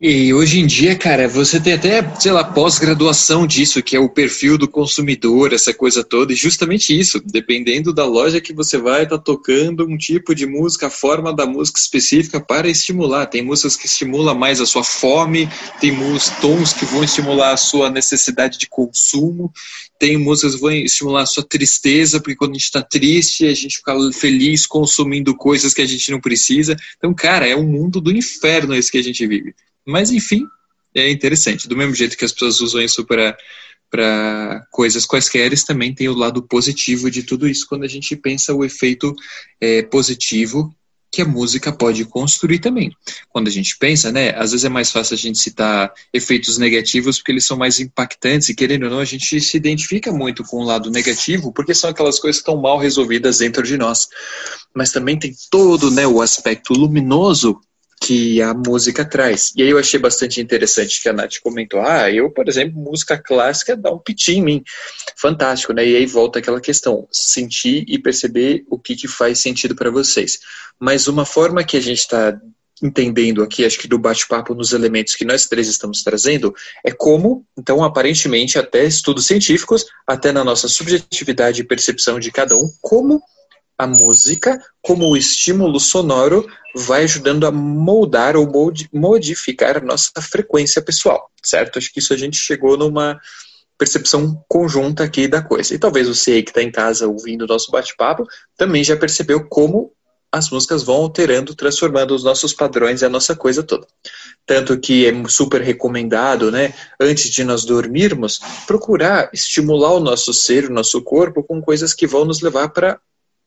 [0.00, 4.08] E hoje em dia, cara, você tem até, sei lá, pós-graduação disso, que é o
[4.08, 9.08] perfil do consumidor, essa coisa toda, e justamente isso, dependendo da loja que você vai,
[9.08, 13.26] tá tocando um tipo de música, a forma da música específica para estimular.
[13.26, 15.48] Tem músicas que estimulam mais a sua fome,
[15.80, 15.96] tem
[16.40, 19.52] tons que vão estimular a sua necessidade de consumo,
[19.96, 23.54] tem músicas que vão estimular a sua tristeza, porque quando a gente está triste, a
[23.54, 26.76] gente fica feliz consumindo coisas que a gente não precisa.
[26.98, 29.54] Então, cara, é um mundo do inferno esse que a gente vive.
[29.86, 30.46] Mas, enfim,
[30.94, 31.68] é interessante.
[31.68, 33.36] Do mesmo jeito que as pessoas usam isso para
[33.90, 38.52] para coisas quaisquer, também tem o lado positivo de tudo isso quando a gente pensa
[38.52, 39.14] o efeito
[39.60, 40.74] é, positivo
[41.12, 42.90] que a música pode construir também.
[43.28, 47.18] Quando a gente pensa, né, às vezes é mais fácil a gente citar efeitos negativos
[47.18, 50.56] porque eles são mais impactantes e querendo ou não a gente se identifica muito com
[50.56, 54.08] o lado negativo porque são aquelas coisas que estão mal resolvidas dentro de nós.
[54.74, 57.60] Mas também tem todo, né, o aspecto luminoso
[58.04, 59.50] que a música traz.
[59.56, 63.16] E aí eu achei bastante interessante que a Nath comentou, ah, eu, por exemplo, música
[63.16, 64.62] clássica dá um piti em mim.
[65.16, 65.86] Fantástico, né?
[65.86, 70.38] E aí volta aquela questão, sentir e perceber o que, que faz sentido para vocês.
[70.78, 72.38] Mas uma forma que a gente está
[72.82, 77.46] entendendo aqui, acho que do bate-papo nos elementos que nós três estamos trazendo, é como,
[77.56, 83.22] então, aparentemente, até estudos científicos, até na nossa subjetividade e percepção de cada um, como
[83.78, 88.50] a música, como o estímulo sonoro, vai ajudando a moldar ou
[88.92, 91.78] modificar a nossa frequência pessoal, certo?
[91.78, 93.20] Acho que isso a gente chegou numa
[93.78, 95.74] percepção conjunta aqui da coisa.
[95.74, 99.92] E talvez você que está em casa ouvindo o nosso bate-papo também já percebeu como
[100.34, 103.86] as músicas vão alterando, transformando os nossos padrões e a nossa coisa toda.
[104.44, 110.68] Tanto que é super recomendado, né, antes de nós dormirmos, procurar estimular o nosso ser,
[110.68, 112.98] o nosso corpo com coisas que vão nos levar para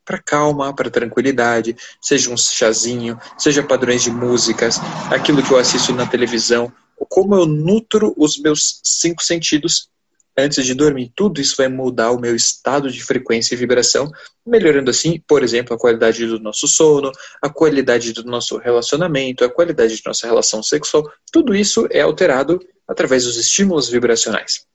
[0.08, 4.80] para calma, para tranquilidade, seja um chazinho, seja padrões de músicas,
[5.12, 6.72] aquilo que eu assisto na televisão,
[7.10, 9.90] como eu nutro os meus cinco sentidos
[10.38, 11.12] antes de dormir.
[11.14, 14.10] Tudo isso vai mudar o meu estado de frequência e vibração,
[14.46, 19.50] melhorando assim, por exemplo, a qualidade do nosso sono, a qualidade do nosso relacionamento, a
[19.50, 21.04] qualidade de nossa relação sexual.
[21.34, 24.66] Tudo isso é alterado através dos estímulos vibracionais.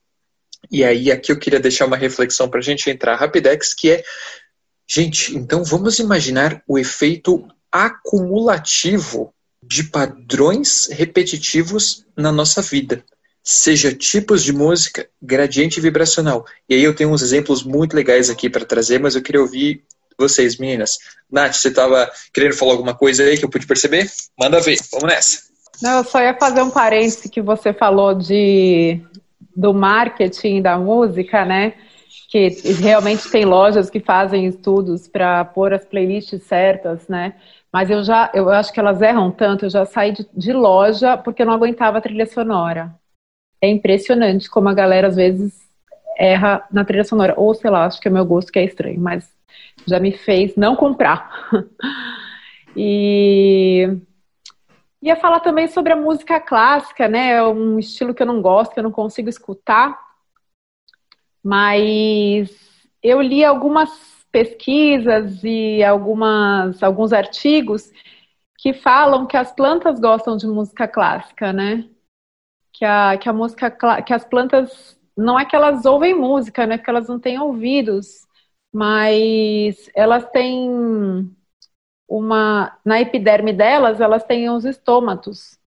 [0.70, 4.04] E aí, aqui eu queria deixar uma reflexão para a gente entrar rapidex, que é
[4.86, 13.02] Gente, então vamos imaginar o efeito acumulativo de padrões repetitivos na nossa vida,
[13.42, 16.44] seja tipos de música, gradiente vibracional.
[16.68, 19.82] E aí eu tenho uns exemplos muito legais aqui para trazer, mas eu queria ouvir
[20.18, 20.98] vocês, meninas.
[21.30, 24.10] Nath, você estava querendo falar alguma coisa aí que eu pude perceber?
[24.38, 25.42] Manda ver, vamos nessa.
[25.80, 29.00] Não, eu só ia fazer um parêntese que você falou de
[29.54, 31.74] do marketing da música, né?
[32.28, 32.48] Que
[32.80, 37.34] realmente tem lojas que fazem estudos para pôr as playlists certas, né?
[37.72, 41.16] Mas eu já, eu acho que elas erram tanto, eu já saí de, de loja
[41.16, 42.94] porque eu não aguentava a trilha sonora.
[43.60, 45.62] É impressionante como a galera às vezes
[46.18, 47.34] erra na trilha sonora.
[47.36, 49.30] Ou sei lá, acho que é meu gosto que é estranho, mas
[49.86, 51.50] já me fez não comprar.
[52.76, 53.88] e
[55.00, 57.32] ia falar também sobre a música clássica, né?
[57.32, 59.98] É um estilo que eu não gosto, que eu não consigo escutar.
[61.42, 62.50] Mas
[63.02, 63.90] eu li algumas
[64.30, 67.90] pesquisas e algumas, alguns artigos
[68.58, 71.88] que falam que as plantas gostam de música clássica, né?
[72.72, 73.70] Que a, que a música
[74.02, 77.38] que as plantas não é que elas ouvem música, não é que elas não têm
[77.38, 78.26] ouvidos,
[78.72, 81.30] mas elas têm
[82.08, 85.58] uma na epiderme delas, elas têm os estômatos,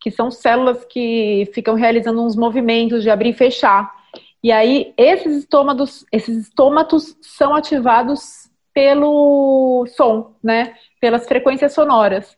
[0.00, 4.03] que são células que ficam realizando uns movimentos de abrir e fechar.
[4.44, 10.74] E aí, esses estômatos, esses estômatos são ativados pelo som, né?
[11.00, 12.36] Pelas frequências sonoras.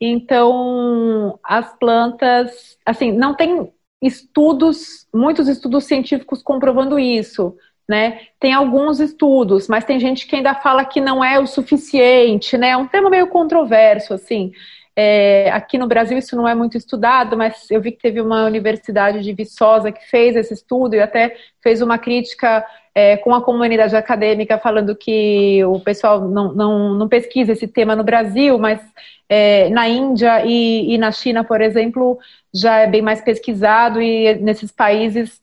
[0.00, 7.56] Então, as plantas, assim, não tem estudos, muitos estudos científicos comprovando isso,
[7.88, 8.20] né?
[8.38, 12.68] Tem alguns estudos, mas tem gente que ainda fala que não é o suficiente, né?
[12.68, 14.52] É um tema meio controverso, assim.
[15.00, 18.44] É, aqui no Brasil isso não é muito estudado, mas eu vi que teve uma
[18.46, 23.40] universidade de Viçosa que fez esse estudo e até fez uma crítica é, com a
[23.40, 28.80] comunidade acadêmica falando que o pessoal não, não, não pesquisa esse tema no Brasil, mas
[29.28, 32.18] é, na Índia e, e na China, por exemplo,
[32.52, 35.40] já é bem mais pesquisado e nesses países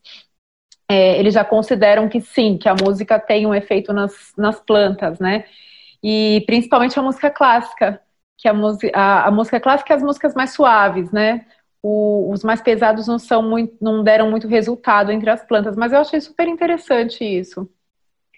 [0.86, 5.18] é, eles já consideram que sim, que a música tem um efeito nas, nas plantas,
[5.18, 5.46] né?
[6.02, 8.02] E principalmente a música clássica
[8.38, 8.54] que a,
[8.94, 11.46] a, a música clássica é as músicas mais suaves, né?
[11.86, 15.92] o, os mais pesados não são muito, não deram muito resultado entre as plantas, mas
[15.92, 17.68] eu achei super interessante isso.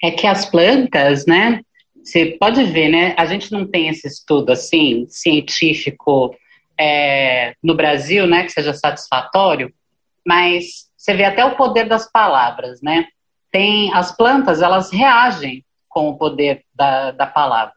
[0.03, 1.63] É que as plantas, né?
[2.03, 3.15] Você pode ver, né?
[3.17, 6.37] A gente não tem esse estudo assim científico
[6.79, 8.45] é, no Brasil, né?
[8.45, 9.73] Que seja satisfatório,
[10.27, 13.07] mas você vê até o poder das palavras, né?
[13.51, 17.73] Tem as plantas, elas reagem com o poder da, da palavra.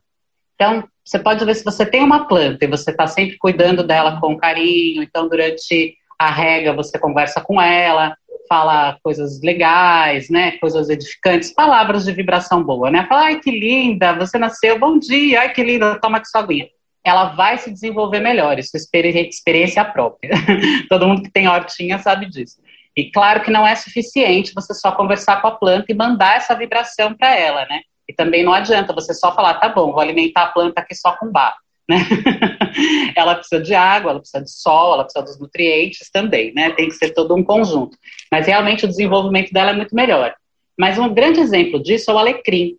[0.61, 4.21] Então, você pode ver se você tem uma planta e você está sempre cuidando dela
[4.21, 8.15] com carinho, então durante a rega você conversa com ela,
[8.47, 13.07] fala coisas legais, né, coisas edificantes, palavras de vibração boa, né?
[13.09, 16.67] Fala, ai que linda, você nasceu, bom dia, ai que linda, toma aqui sua aguinha.
[17.03, 18.79] Ela vai se desenvolver melhor, isso é
[19.19, 20.29] experiência própria.
[20.87, 22.61] Todo mundo que tem hortinha sabe disso.
[22.95, 26.53] E claro que não é suficiente você só conversar com a planta e mandar essa
[26.53, 27.81] vibração para ela, né?
[28.11, 31.13] E também não adianta você só falar, tá bom, vou alimentar a planta aqui só
[31.13, 31.55] com bar.
[31.89, 31.97] Né?
[33.15, 36.71] ela precisa de água, ela precisa de sol, ela precisa dos nutrientes também, né?
[36.71, 37.97] Tem que ser todo um conjunto.
[38.29, 40.33] Mas realmente o desenvolvimento dela é muito melhor.
[40.77, 42.75] Mas um grande exemplo disso é o alecrim.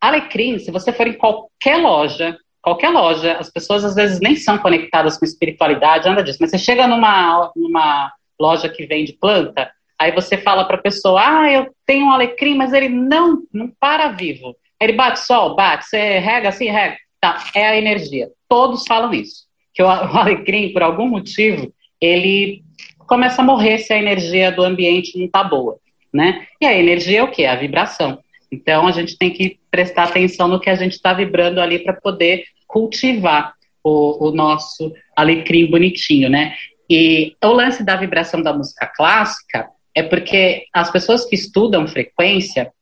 [0.00, 4.58] Alecrim, se você for em qualquer loja, qualquer loja, as pessoas às vezes nem são
[4.58, 10.12] conectadas com espiritualidade, nada disso, mas você chega numa, numa loja que vende planta, Aí
[10.12, 14.12] você fala para a pessoa, ah, eu tenho um alecrim, mas ele não, não para
[14.12, 14.54] vivo.
[14.80, 16.96] Ele bate sol, bate, você rega assim, rega.
[17.20, 18.28] Tá, é a energia.
[18.48, 19.46] Todos falam isso.
[19.74, 22.62] Que o, alecrim, por algum motivo, ele
[22.98, 25.78] começa a morrer se a energia do ambiente não está boa,
[26.12, 26.46] né?
[26.60, 27.44] E a energia é o quê?
[27.46, 28.18] A vibração.
[28.52, 31.94] Então a gente tem que prestar atenção no que a gente está vibrando ali para
[31.94, 36.54] poder cultivar o, o, nosso alecrim bonitinho, né?
[36.88, 42.72] E o lance da vibração da música clássica é porque as pessoas que estudam frequência,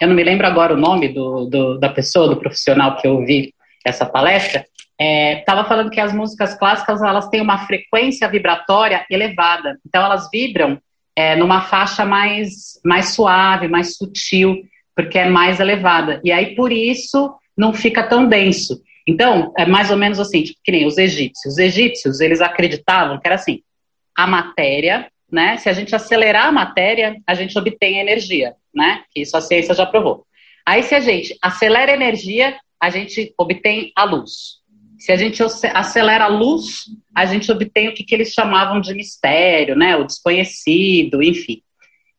[0.00, 3.16] eu não me lembro agora o nome do, do da pessoa, do profissional que eu
[3.16, 3.52] ouvi
[3.84, 4.64] essa palestra,
[4.98, 10.30] estava é, falando que as músicas clássicas elas têm uma frequência vibratória elevada, então elas
[10.32, 10.80] vibram
[11.14, 14.62] é, numa faixa mais, mais suave, mais sutil,
[14.94, 16.22] porque é mais elevada.
[16.24, 18.80] E aí por isso não fica tão denso.
[19.06, 21.52] Então, é mais ou menos assim, tipo, que nem os egípcios.
[21.54, 23.60] Os egípcios, eles acreditavam que era assim,
[24.16, 25.56] a matéria né?
[25.58, 29.02] Se a gente acelerar a matéria, a gente obtém energia, né?
[29.14, 30.26] Isso a ciência já provou.
[30.64, 34.56] Aí, se a gente acelera a energia, a gente obtém a luz.
[34.98, 36.84] Se a gente acelera a luz,
[37.14, 39.96] a gente obtém o que, que eles chamavam de mistério, né?
[39.96, 41.62] O desconhecido, enfim.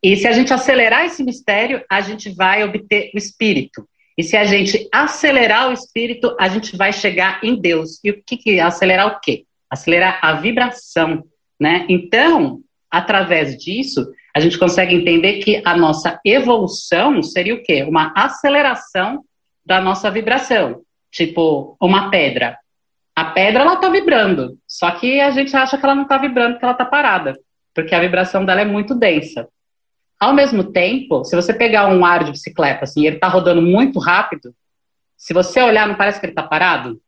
[0.02, 3.88] E se a gente acelerar esse mistério, a gente vai obter o espírito.
[4.18, 8.00] E se a gente acelerar o espírito, a gente vai chegar em Deus.
[8.04, 9.46] E o que, que acelerar o quê?
[9.70, 11.24] Acelerar a vibração,
[11.60, 11.86] né?
[11.90, 17.84] Então, através disso, a gente consegue entender que a nossa evolução seria o quê?
[17.84, 19.24] Uma aceleração
[19.66, 20.82] da nossa vibração.
[21.12, 22.58] Tipo, uma pedra.
[23.16, 24.58] A pedra, ela tá vibrando.
[24.68, 27.38] Só que a gente acha que ela não tá vibrando, porque ela tá parada.
[27.74, 29.48] Porque a vibração dela é muito densa.
[30.20, 34.00] Ao mesmo tempo, se você pegar um ar de bicicleta, assim, ele tá rodando muito
[34.00, 34.54] rápido,
[35.16, 37.02] se você olhar, não parece que ele tá parado?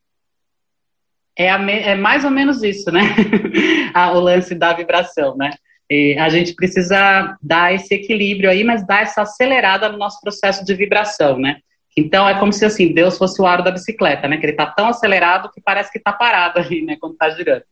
[1.38, 3.02] É, a, é mais ou menos isso, né?
[4.14, 5.52] o lance da vibração, né?
[5.90, 10.64] E a gente precisa dar esse equilíbrio aí, mas dar essa acelerada no nosso processo
[10.64, 11.58] de vibração, né?
[11.98, 14.38] Então é como se assim Deus fosse o aro da bicicleta, né?
[14.38, 16.96] Que ele está tão acelerado que parece que está parado ali, né?
[17.00, 17.64] Quando está girando.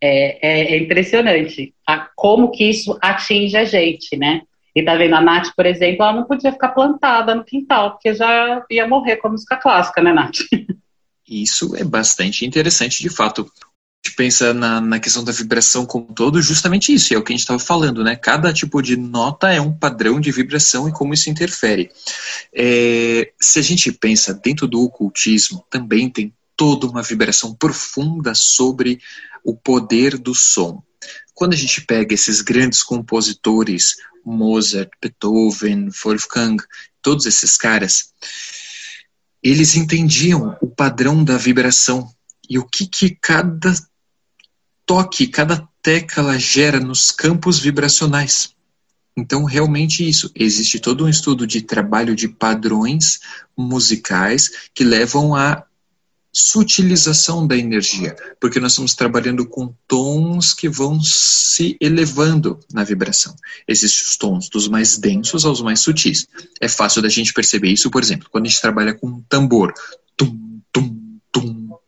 [0.00, 4.42] É, é, é, impressionante a, como que isso atinge a gente, né?
[4.74, 8.14] E tá vendo a Nath, por exemplo, ela não podia ficar plantada no quintal, porque
[8.14, 10.36] já ia morrer com a música clássica, né, Nath?
[11.28, 13.50] Isso é bastante interessante, de fato
[14.08, 17.32] gente pensa na, na questão da vibração como um todo, justamente isso, é o que
[17.32, 18.16] a gente estava falando, né?
[18.16, 21.90] Cada tipo de nota é um padrão de vibração e como isso interfere.
[22.54, 28.98] É, se a gente pensa dentro do ocultismo, também tem toda uma vibração profunda sobre
[29.44, 30.82] o poder do som.
[31.34, 36.62] Quando a gente pega esses grandes compositores, Mozart, Beethoven, Wolfgang,
[37.00, 38.12] todos esses caras,
[39.42, 42.10] eles entendiam o padrão da vibração
[42.48, 43.72] e o que, que cada
[44.88, 48.54] toque, cada tecla gera nos campos vibracionais.
[49.14, 50.30] Então, realmente isso.
[50.34, 53.20] Existe todo um estudo de trabalho de padrões
[53.54, 55.62] musicais que levam à
[56.32, 63.34] sutilização da energia, porque nós estamos trabalhando com tons que vão se elevando na vibração.
[63.66, 66.28] Existem os tons dos mais densos aos mais sutis.
[66.60, 69.74] É fácil da gente perceber isso, por exemplo, quando a gente trabalha com um tambor.
[70.16, 70.47] Tum,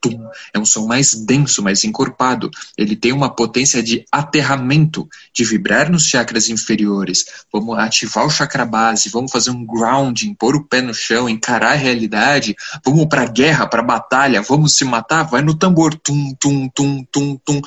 [0.01, 0.29] tum.
[0.53, 2.51] É um som mais denso, mais encorpado.
[2.77, 7.27] Ele tem uma potência de aterramento, de vibrar nos chakras inferiores.
[7.53, 11.73] Vamos ativar o chakra base, vamos fazer um grounding, pôr o pé no chão, encarar
[11.73, 12.57] a realidade.
[12.85, 15.25] Vamos para guerra, para batalha, vamos se matar.
[15.25, 17.61] Vai no tambor, tum, tum, tum, tum, tum.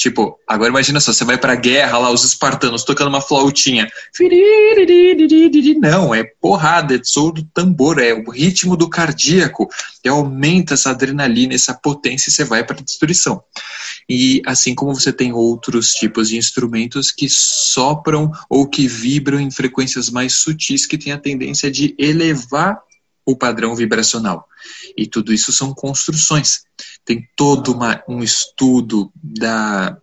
[0.00, 3.86] Tipo, agora imagina só, você vai pra guerra lá, os espartanos tocando uma flautinha.
[5.90, 9.68] Não, é porrada, é som do tambor, é o ritmo do cardíaco.
[10.02, 13.42] E aumenta essa adrenalina, essa potência e você vai pra destruição.
[14.08, 19.50] E assim como você tem outros tipos de instrumentos que sopram ou que vibram em
[19.50, 22.80] frequências mais sutis que têm a tendência de elevar
[23.30, 24.46] o padrão vibracional.
[24.96, 26.64] E tudo isso são construções.
[27.04, 29.96] Tem todo uma, um estudo da,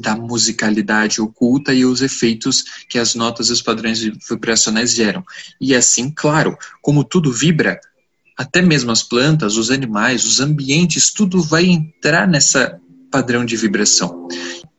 [0.00, 5.24] da musicalidade oculta e os efeitos que as notas e os padrões vibracionais geram.
[5.60, 7.80] E assim, claro, como tudo vibra,
[8.36, 12.80] até mesmo as plantas, os animais, os ambientes, tudo vai entrar nessa
[13.10, 14.28] padrão de vibração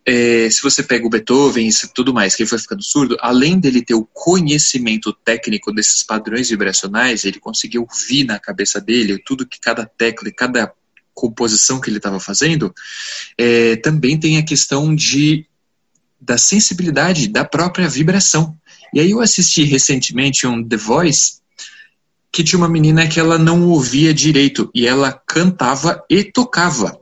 [0.06, 3.60] é, se você pega o Beethoven e tudo mais, que ele foi ficando surdo, além
[3.60, 9.48] dele ter o conhecimento técnico desses padrões vibracionais, ele conseguiu ouvir na cabeça dele tudo
[9.48, 10.74] que cada tecla e cada
[11.14, 12.74] composição que ele estava fazendo,
[13.38, 15.46] é, também tem a questão de
[16.20, 18.58] da sensibilidade da própria vibração.
[18.94, 21.42] E aí eu assisti recentemente um The Voice
[22.32, 26.98] que tinha uma menina que ela não ouvia direito e ela cantava e tocava.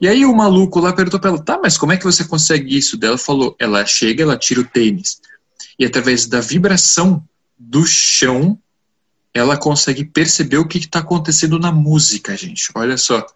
[0.00, 2.76] E aí o maluco lá perguntou para ela, tá, mas como é que você consegue
[2.76, 2.96] isso?
[2.96, 5.20] Dela falou, ela chega, ela tira o tênis
[5.80, 7.26] e através da vibração
[7.58, 8.58] do chão,
[9.32, 12.70] ela consegue perceber o que está acontecendo na música, gente.
[12.74, 13.26] Olha só,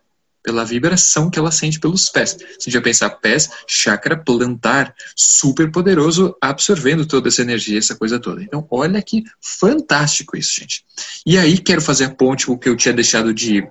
[0.42, 2.32] pela vibração que ela sente pelos pés.
[2.32, 7.96] Se a gente vai pensar pés, chakra plantar, super poderoso, absorvendo toda essa energia, essa
[7.96, 8.42] coisa toda.
[8.42, 10.84] Então, olha que fantástico isso, gente.
[11.24, 13.66] E aí, quero fazer a ponte com o que eu tinha deixado de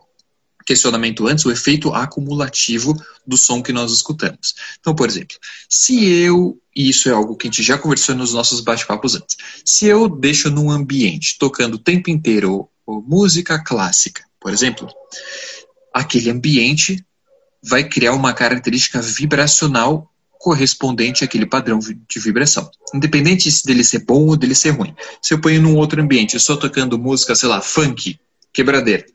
[0.65, 2.95] questionamento antes, o efeito acumulativo
[3.25, 4.55] do som que nós escutamos.
[4.79, 5.35] Então, por exemplo,
[5.69, 9.37] se eu, e isso é algo que a gente já conversou nos nossos bate-papos antes,
[9.65, 14.89] se eu deixo num ambiente tocando o tempo inteiro música clássica, por exemplo,
[15.93, 17.03] aquele ambiente
[17.63, 20.09] vai criar uma característica vibracional
[20.43, 22.69] correspondente àquele padrão de vibração.
[22.93, 24.93] Independente dele ser bom ou dele ser ruim.
[25.21, 28.19] Se eu ponho num outro ambiente, só tocando música, sei lá, funk,
[28.51, 29.05] quebradeira,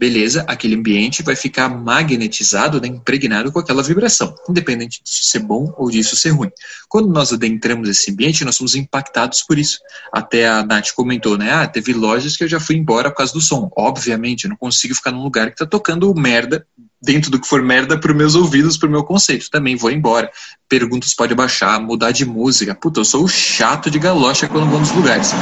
[0.00, 5.74] beleza, aquele ambiente vai ficar magnetizado, né, impregnado com aquela vibração, independente disso ser bom
[5.76, 6.50] ou disso ser ruim.
[6.88, 9.78] Quando nós adentramos esse ambiente, nós somos impactados por isso.
[10.10, 11.52] Até a Nath comentou, né?
[11.52, 13.70] Ah, teve lojas que eu já fui embora por causa do som.
[13.76, 16.66] Obviamente, eu não consigo ficar num lugar que está tocando merda,
[17.02, 19.50] dentro do que for merda para meus ouvidos, para o meu conceito.
[19.50, 20.30] Também vou embora.
[20.66, 22.74] Perguntas pode baixar, mudar de música.
[22.74, 25.32] Puta, eu sou o chato de galocha quando vou nos lugares.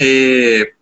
[0.00, 0.72] É,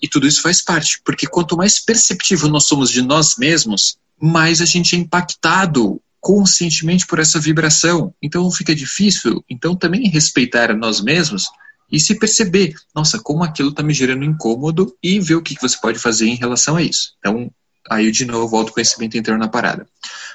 [0.00, 4.60] e tudo isso faz parte, porque quanto mais perceptivo nós somos de nós mesmos, mais
[4.60, 8.12] a gente é impactado conscientemente por essa vibração.
[8.20, 11.46] Então fica difícil, então também respeitar a nós mesmos
[11.90, 15.76] e se perceber, nossa, como aquilo está me gerando incômodo e ver o que você
[15.80, 17.12] pode fazer em relação a isso.
[17.18, 17.50] Então,
[17.88, 19.86] aí de novo o autoconhecimento entrando na parada.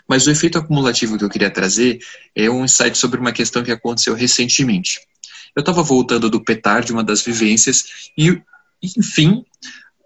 [0.07, 1.99] Mas o efeito acumulativo que eu queria trazer
[2.35, 4.99] é um insight sobre uma questão que aconteceu recentemente.
[5.53, 7.83] Eu estava voltando do petar de uma das vivências
[8.17, 8.41] e
[8.81, 9.43] enfim,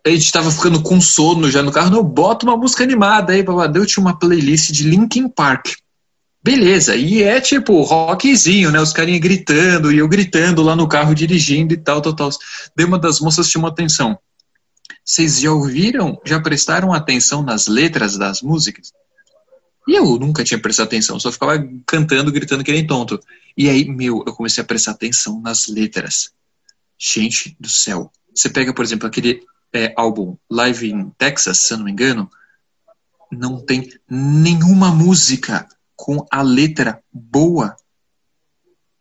[0.06, 3.42] a gente tava ficando com sono já no carro, não, bota uma música animada aí,
[3.42, 3.72] babá.
[3.74, 5.74] Eu tinha uma playlist de Linkin Park.
[6.44, 8.80] Beleza, e é tipo rockzinho, né?
[8.80, 12.30] Os carinha gritando e eu gritando lá no carro dirigindo e tal, tal, tal.
[12.76, 14.16] Daí uma das moças chamou atenção.
[15.04, 18.92] Vocês já ouviram, já prestaram atenção nas letras das músicas?
[19.88, 21.54] E eu nunca tinha prestado atenção, só ficava
[21.86, 23.20] cantando, gritando que nem tonto.
[23.58, 26.32] E aí, meu, eu comecei a prestar atenção nas letras.
[26.98, 29.42] Gente do céu, você pega, por exemplo, aquele
[29.74, 32.30] é, álbum Live in Texas, se eu não me engano,
[33.32, 37.76] não tem nenhuma música com a letra boa.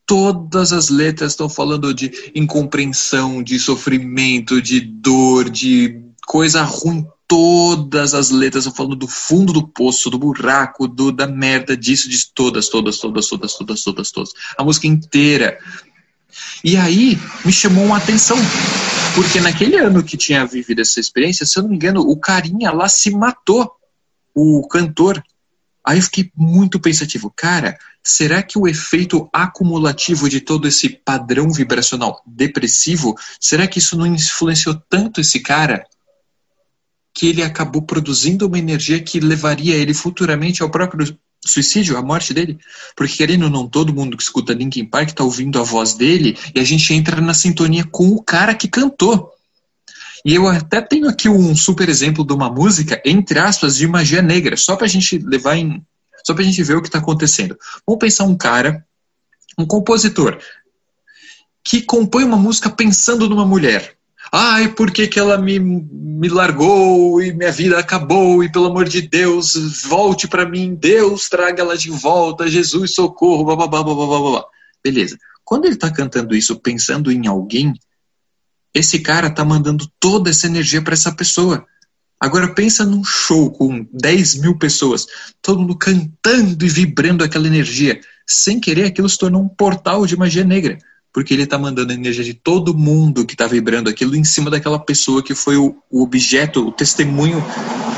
[0.07, 7.07] Todas as letras estão falando de incompreensão, de sofrimento, de dor, de coisa ruim.
[7.27, 12.09] Todas as letras estão falando do fundo do poço, do buraco, do, da merda, disso,
[12.09, 14.31] de todas, todas, todas, todas, todas, todas, todas.
[14.59, 15.59] A música inteira.
[16.63, 18.37] E aí me chamou uma atenção
[19.15, 22.73] porque naquele ano que tinha vivido essa experiência, se eu não me engano, o carinha
[22.73, 23.71] lá se matou,
[24.35, 25.23] o cantor.
[25.87, 27.33] Aí eu fiquei muito pensativo.
[27.35, 33.97] Cara, será que o efeito acumulativo de todo esse padrão vibracional depressivo, será que isso
[33.97, 35.87] não influenciou tanto esse cara
[37.15, 42.33] que ele acabou produzindo uma energia que levaria ele futuramente ao próprio suicídio, a morte
[42.33, 42.59] dele.
[42.97, 46.37] Porque, querendo ou não, todo mundo que escuta Linkin Park está ouvindo a voz dele
[46.55, 49.33] e a gente entra na sintonia com o cara que cantou.
[50.25, 54.23] E eu até tenho aqui um super exemplo de uma música, entre aspas, de magia
[54.23, 55.85] negra, só para a gente levar em.
[56.25, 57.59] Só para a gente ver o que está acontecendo.
[57.87, 58.83] Vamos pensar um cara,
[59.59, 60.39] um compositor,
[61.63, 63.95] que compõe uma música pensando numa mulher.
[64.37, 68.89] Ai, por que, que ela me, me largou e minha vida acabou e pelo amor
[68.89, 73.85] de Deus, volte para mim, Deus traga ela de volta, Jesus socorro, blá, blá, blá,
[73.85, 74.45] blá, blá, blá.
[74.83, 75.17] Beleza.
[75.45, 77.75] Quando ele está cantando isso pensando em alguém,
[78.75, 81.65] esse cara está mandando toda essa energia para essa pessoa.
[82.19, 85.07] Agora pensa num show com 10 mil pessoas,
[85.41, 88.01] todo mundo cantando e vibrando aquela energia.
[88.27, 90.77] Sem querer, aquilo se tornou um portal de magia negra
[91.15, 94.51] porque ele está mandando a energia de todo mundo que está vibrando aquilo em cima
[94.51, 97.41] daquela pessoa que foi o, o objeto, o testemunho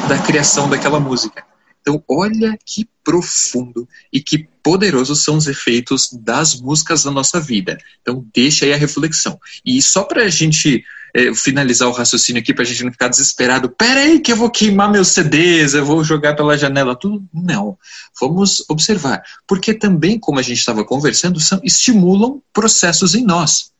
[0.07, 1.43] da criação daquela música.
[1.81, 7.79] Então, olha que profundo e que poderosos são os efeitos das músicas na nossa vida.
[8.03, 9.41] Então, deixa aí a reflexão.
[9.65, 10.85] E só para a gente
[11.17, 14.51] é, finalizar o raciocínio aqui, para a gente não ficar desesperado, peraí que eu vou
[14.51, 17.27] queimar meus CDs, eu vou jogar pela janela, tudo.
[17.33, 17.79] Não.
[18.21, 19.23] Vamos observar.
[19.49, 23.71] Porque também, como a gente estava conversando, são, estimulam processos em nós.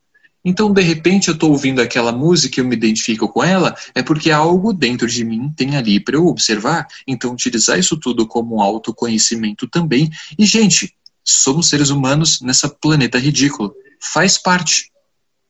[0.43, 4.03] Então, de repente, eu estou ouvindo aquela música e eu me identifico com ela, é
[4.03, 6.87] porque algo dentro de mim tem ali para eu observar.
[7.07, 10.11] Então, utilizar isso tudo como um autoconhecimento também.
[10.39, 13.75] E, gente, somos seres humanos nessa planeta ridículo.
[14.01, 14.91] Faz parte.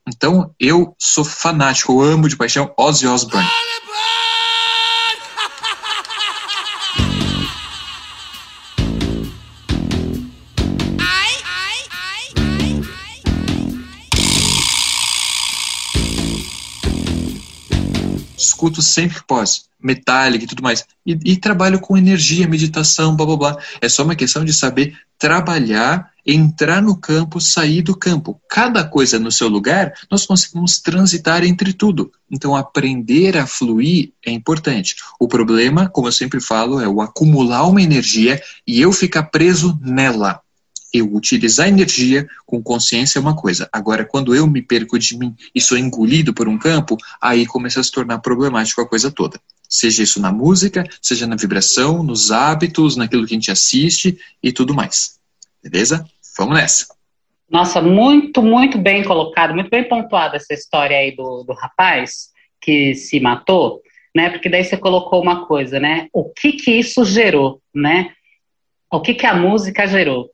[0.08, 3.48] Então, eu sou fanático, eu amo de paixão Ozzy Osbourne.
[18.36, 20.84] escuto sempre que posso, Metallica e tudo mais.
[21.04, 23.58] E, e, trabalho com energia, meditação, blá blá blá.
[23.80, 28.40] É só uma questão de saber trabalhar, entrar no campo, sair do campo.
[28.48, 32.10] Cada coisa no seu lugar, nós conseguimos transitar entre tudo.
[32.30, 34.96] Então, aprender a fluir é importante.
[35.20, 39.78] O problema, como eu sempre falo, é o acumular uma energia e eu ficar preso
[39.80, 40.40] nela
[40.98, 43.68] eu utilizar energia com consciência é uma coisa.
[43.72, 47.80] Agora, quando eu me perco de mim e sou engolido por um campo, aí começa
[47.80, 49.40] a se tornar problemático a coisa toda.
[49.68, 54.52] Seja isso na música, seja na vibração, nos hábitos, naquilo que a gente assiste e
[54.52, 55.16] tudo mais.
[55.62, 56.08] Beleza?
[56.36, 56.86] Vamos nessa.
[57.48, 62.30] Nossa, muito, muito bem colocado, muito bem pontuada essa história aí do, do rapaz
[62.60, 63.80] que se matou,
[64.14, 64.30] né?
[64.30, 66.08] Porque daí você colocou uma coisa, né?
[66.12, 68.12] O que que isso gerou, né?
[68.90, 70.30] O que que a música gerou?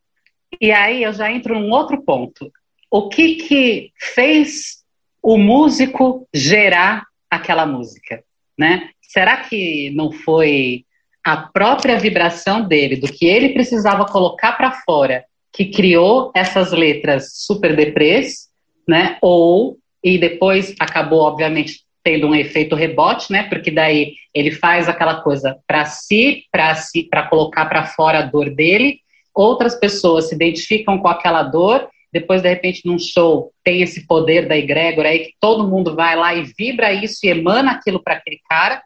[0.61, 2.51] E aí eu já entro num outro ponto.
[2.91, 4.83] O que que fez
[5.23, 8.23] o músico gerar aquela música,
[8.59, 8.91] né?
[9.01, 10.85] Será que não foi
[11.25, 17.33] a própria vibração dele, do que ele precisava colocar para fora, que criou essas letras
[17.35, 18.49] super deprês,
[18.89, 19.19] né?
[19.21, 23.45] Ou e depois acabou obviamente tendo um efeito rebote, né?
[23.45, 28.23] Porque daí ele faz aquela coisa para si, para si, para colocar para fora a
[28.23, 29.03] dor dele
[29.35, 34.47] outras pessoas se identificam com aquela dor, depois, de repente, num show, tem esse poder
[34.47, 38.15] da egrégora aí, que todo mundo vai lá e vibra isso e emana aquilo para
[38.15, 38.83] aquele cara.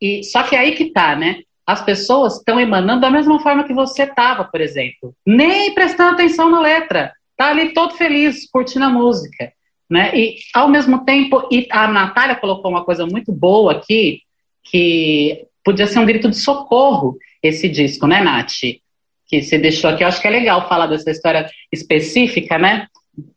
[0.00, 1.42] E Só que aí que tá, né?
[1.66, 5.14] As pessoas estão emanando da mesma forma que você estava, por exemplo.
[5.26, 7.12] Nem prestando atenção na letra.
[7.36, 9.52] Tá ali todo feliz, curtindo a música.
[9.88, 10.10] Né?
[10.14, 14.22] E, ao mesmo tempo, e a Natália colocou uma coisa muito boa aqui,
[14.64, 18.52] que podia ser um grito de socorro esse disco, né, Nath?
[19.32, 20.04] que você deixou aqui.
[20.04, 22.86] Eu acho que é legal falar dessa história específica, né?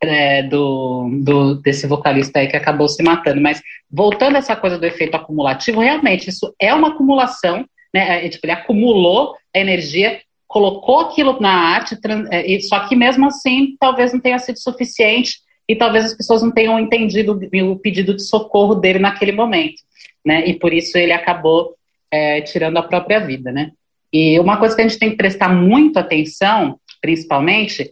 [0.02, 3.40] É, do, do, desse vocalista aí que acabou se matando.
[3.40, 7.64] Mas voltando a essa coisa do efeito acumulativo, realmente isso é uma acumulação,
[7.96, 8.26] né?
[8.26, 11.96] É, tipo, ele acumulou a energia, colocou aquilo na arte,
[12.30, 16.52] é, só que mesmo assim talvez não tenha sido suficiente e talvez as pessoas não
[16.52, 19.82] tenham entendido o pedido de socorro dele naquele momento,
[20.24, 20.46] né?
[20.46, 21.74] E por isso ele acabou
[22.10, 23.72] é, tirando a própria vida, né?
[24.12, 27.90] E uma coisa que a gente tem que prestar muito atenção, principalmente,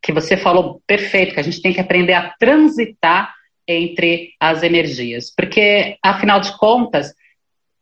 [0.00, 3.34] que você falou perfeito, que a gente tem que aprender a transitar
[3.68, 5.32] entre as energias.
[5.36, 7.12] Porque, afinal de contas,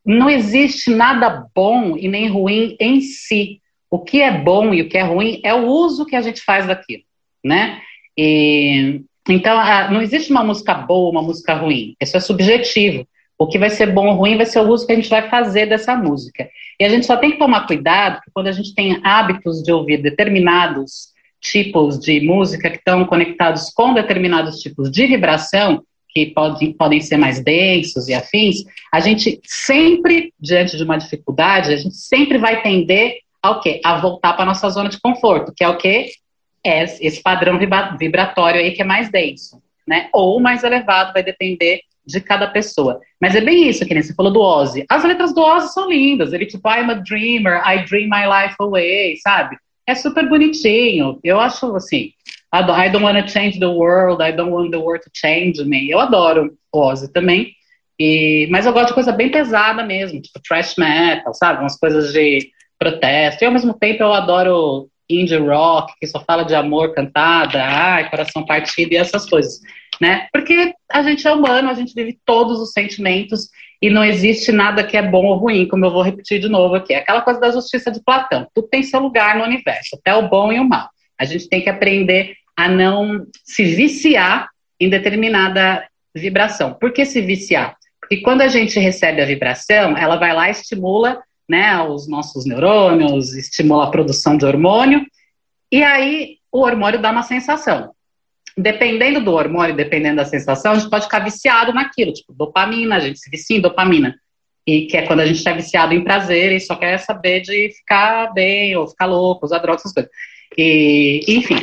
[0.05, 3.61] não existe nada bom e nem ruim em si.
[3.91, 6.41] O que é bom e o que é ruim é o uso que a gente
[6.43, 7.03] faz daquilo,
[7.45, 7.81] né?
[8.17, 9.57] E, então,
[9.91, 11.95] não existe uma música boa, uma música ruim.
[12.01, 13.07] Isso é subjetivo.
[13.39, 15.29] O que vai ser bom ou ruim vai ser o uso que a gente vai
[15.29, 16.49] fazer dessa música.
[16.79, 19.73] E a gente só tem que tomar cuidado, porque quando a gente tem hábitos de
[19.73, 25.83] ouvir determinados tipos de música que estão conectados com determinados tipos de vibração,
[26.13, 31.73] que pode, podem ser mais densos e afins, a gente sempre, diante de uma dificuldade,
[31.73, 33.81] a gente sempre vai tender ao quê?
[33.85, 36.11] A voltar para a nossa zona de conforto, que é o quê?
[36.65, 37.59] É esse padrão
[37.99, 40.09] vibratório aí que é mais denso, né?
[40.13, 43.01] Ou mais elevado, vai depender de cada pessoa.
[43.21, 44.85] Mas é bem isso que nem você falou do Ozzy.
[44.91, 46.33] As letras do Ozzy são lindas.
[46.33, 49.57] Ele tipo, I'm a dreamer, I dream my life away, sabe?
[49.87, 51.19] É super bonitinho.
[51.23, 52.13] Eu acho assim,
[52.53, 55.89] I don't want to change the world, I don't want the world to change me.
[55.91, 57.53] Eu adoro Ozzy também.
[57.99, 61.61] E, mas eu gosto de coisa bem pesada mesmo, tipo thrash metal, sabe?
[61.61, 63.45] Umas coisas de protesto.
[63.45, 68.09] E ao mesmo tempo eu adoro indie rock, que só fala de amor cantada, ai,
[68.09, 69.61] coração partido e essas coisas,
[70.01, 70.29] né?
[70.33, 73.49] Porque a gente é humano, a gente vive todos os sentimentos
[73.83, 76.77] e não existe nada que é bom ou ruim, como eu vou repetir de novo
[76.77, 76.95] aqui.
[76.95, 78.47] É aquela coisa da justiça de Platão.
[78.55, 80.89] Tudo tem seu lugar no universo, até o bom e o mal.
[81.19, 86.75] A gente tem que aprender a não se viciar em determinada vibração.
[86.75, 87.75] Por que se viciar?
[87.99, 92.45] Porque quando a gente recebe a vibração, ela vai lá e estimula né, os nossos
[92.45, 95.07] neurônios, estimula a produção de hormônio,
[95.73, 97.93] e aí o hormônio dá uma sensação.
[98.59, 103.01] Dependendo do hormônio, dependendo da sensação, a gente pode ficar viciado naquilo, tipo dopamina, a
[103.01, 104.15] gente se vicia em dopamina,
[104.67, 107.71] e que é quando a gente está viciado em prazer e só quer saber de
[107.75, 110.11] ficar bem, ou ficar louco, usar drogas, essas coisas.
[110.59, 111.57] E, enfim,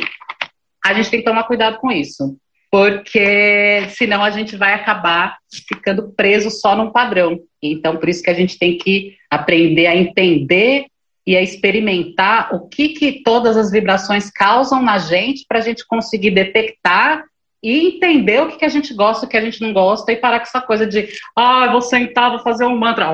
[0.88, 2.36] a gente tem que tomar cuidado com isso
[2.70, 7.40] porque senão a gente vai acabar ficando preso só num padrão.
[7.62, 10.86] Então, por isso que a gente tem que aprender a entender
[11.26, 15.86] e a experimentar o que, que todas as vibrações causam na gente para a gente
[15.86, 17.24] conseguir detectar
[17.62, 20.16] e entender o que, que a gente gosta, o que a gente não gosta, e
[20.16, 23.10] parar com essa coisa de, ah, vou sentar, vou fazer um mantra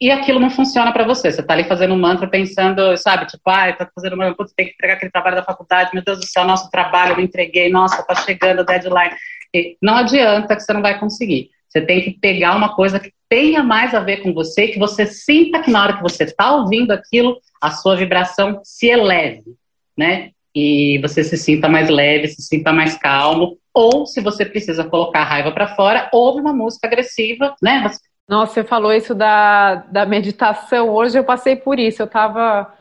[0.00, 1.30] e aquilo não funciona para você.
[1.30, 4.52] Você está ali fazendo um mantra pensando, sabe, tipo, ah, tá fazendo um mantra, putz,
[4.56, 7.24] tem que entregar aquele trabalho da faculdade, meu Deus do céu, nosso trabalho eu não
[7.24, 9.14] entreguei, nossa, tá chegando o deadline.
[9.52, 11.50] E não adianta que você não vai conseguir.
[11.68, 15.06] Você tem que pegar uma coisa que tenha mais a ver com você, que você
[15.06, 19.54] sinta que na hora que você está ouvindo aquilo, a sua vibração se eleve,
[19.96, 20.30] né?
[20.52, 23.56] E você se sinta mais leve, se sinta mais calmo.
[23.72, 27.88] Ou, se você precisa colocar a raiva para fora, ouve uma música agressiva, né?
[28.30, 30.88] Nossa, você falou isso da, da meditação.
[30.90, 32.00] Hoje eu passei por isso.
[32.00, 32.72] Eu estava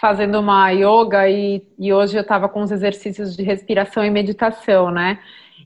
[0.00, 4.90] fazendo uma yoga e, e hoje eu estava com os exercícios de respiração e meditação,
[4.90, 5.20] né?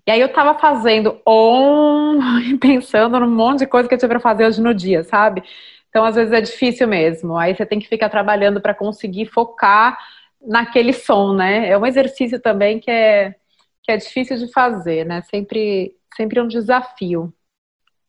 [0.05, 2.19] E aí eu estava fazendo on,
[2.61, 5.45] pensando num monte de coisa que eu tinha para fazer hoje no dia, sabe?
[5.91, 7.37] Então, às vezes é difícil mesmo.
[7.39, 9.97] Aí você tem que ficar trabalhando para conseguir focar
[10.41, 11.69] naquele som, né?
[11.69, 13.37] É um exercício também que é,
[13.85, 15.23] que é difícil de fazer, né?
[15.23, 17.33] Sempre, sempre um desafio.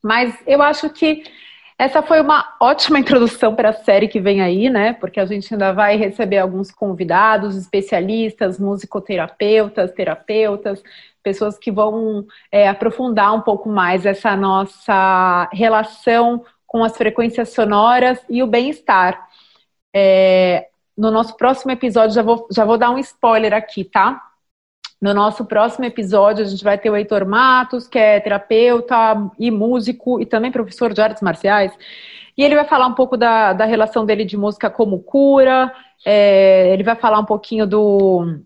[0.01, 1.23] Mas eu acho que
[1.77, 4.93] essa foi uma ótima introdução para a série que vem aí, né?
[4.93, 10.83] Porque a gente ainda vai receber alguns convidados, especialistas, musicoterapeutas, terapeutas,
[11.23, 18.19] pessoas que vão é, aprofundar um pouco mais essa nossa relação com as frequências sonoras
[18.29, 19.27] e o bem-estar.
[19.93, 24.21] É, no nosso próximo episódio, já vou, já vou dar um spoiler aqui, tá?
[25.01, 28.95] No nosso próximo episódio, a gente vai ter o Heitor Matos, que é terapeuta
[29.39, 31.73] e músico e também professor de artes marciais.
[32.37, 35.73] E ele vai falar um pouco da, da relação dele de música como cura.
[36.05, 38.41] É, ele vai falar um pouquinho do,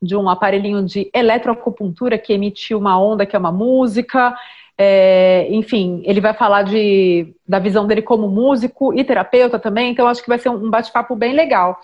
[0.00, 4.34] de um aparelhinho de eletroacupuntura que emite uma onda, que é uma música.
[4.78, 9.90] É, enfim, ele vai falar de, da visão dele como músico e terapeuta também.
[9.90, 11.78] Então, acho que vai ser um bate-papo bem legal.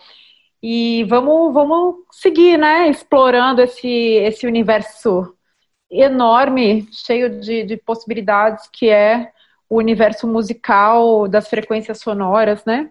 [0.68, 2.90] E vamos, vamos seguir, né?
[2.90, 5.32] Explorando esse, esse universo
[5.88, 9.30] enorme, cheio de, de possibilidades, que é
[9.70, 12.90] o universo musical das frequências sonoras, né?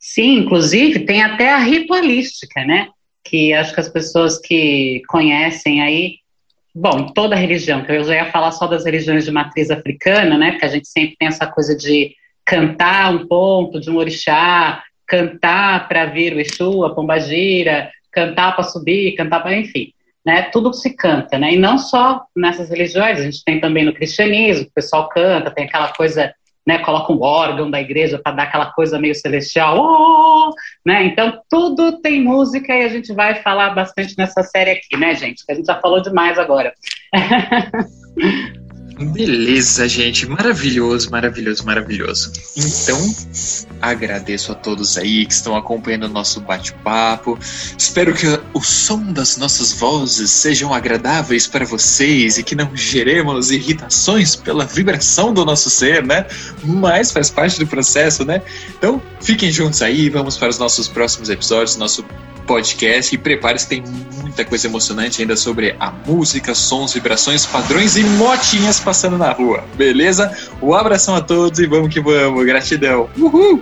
[0.00, 2.88] Sim, inclusive tem até a ritualística, né?
[3.22, 6.16] Que acho que as pessoas que conhecem aí,
[6.74, 10.50] bom, toda religião, que eu já ia falar só das religiões de matriz africana, né?
[10.50, 15.88] Porque a gente sempre tem essa coisa de cantar um ponto de um orixá, cantar
[15.88, 19.92] para vir o Exu, a Pombagira, cantar para subir, cantar para, enfim,
[20.24, 20.42] né?
[20.52, 21.54] Tudo se canta, né?
[21.54, 25.66] E não só nessas religiões, a gente tem também no cristianismo, o pessoal canta, tem
[25.66, 26.34] aquela coisa,
[26.66, 26.78] né?
[26.78, 30.50] Coloca um órgão da igreja para dar aquela coisa meio celestial, oh!
[30.84, 31.04] né?
[31.04, 35.44] Então tudo tem música e a gente vai falar bastante nessa série aqui, né, gente?
[35.46, 36.72] Que a gente já falou demais agora.
[38.98, 40.26] Beleza, gente.
[40.26, 42.32] Maravilhoso, maravilhoso, maravilhoso.
[42.56, 42.98] Então,
[43.80, 47.38] agradeço a todos aí que estão acompanhando o nosso bate-papo.
[47.76, 53.50] Espero que o som das nossas vozes sejam agradáveis para vocês e que não geremos
[53.50, 56.26] irritações pela vibração do nosso ser, né?
[56.64, 58.40] Mas faz parte do processo, né?
[58.78, 60.08] Então, fiquem juntos aí.
[60.08, 62.02] Vamos para os nossos próximos episódios, nosso
[62.46, 63.82] podcast e prepare-se, tem
[64.22, 69.64] muita coisa emocionante ainda sobre a música, sons, vibrações, padrões e motinhas passando na rua,
[69.74, 70.30] beleza?
[70.62, 73.08] Um abração a todos e vamos que vamos, gratidão.
[73.18, 73.60] Uhul!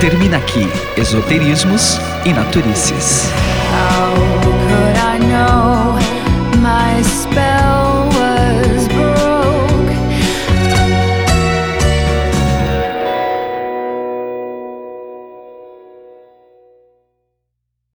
[0.00, 3.28] Termina aqui Esoterismos e Naturices.
[3.70, 5.98] How could I know
[6.62, 7.02] my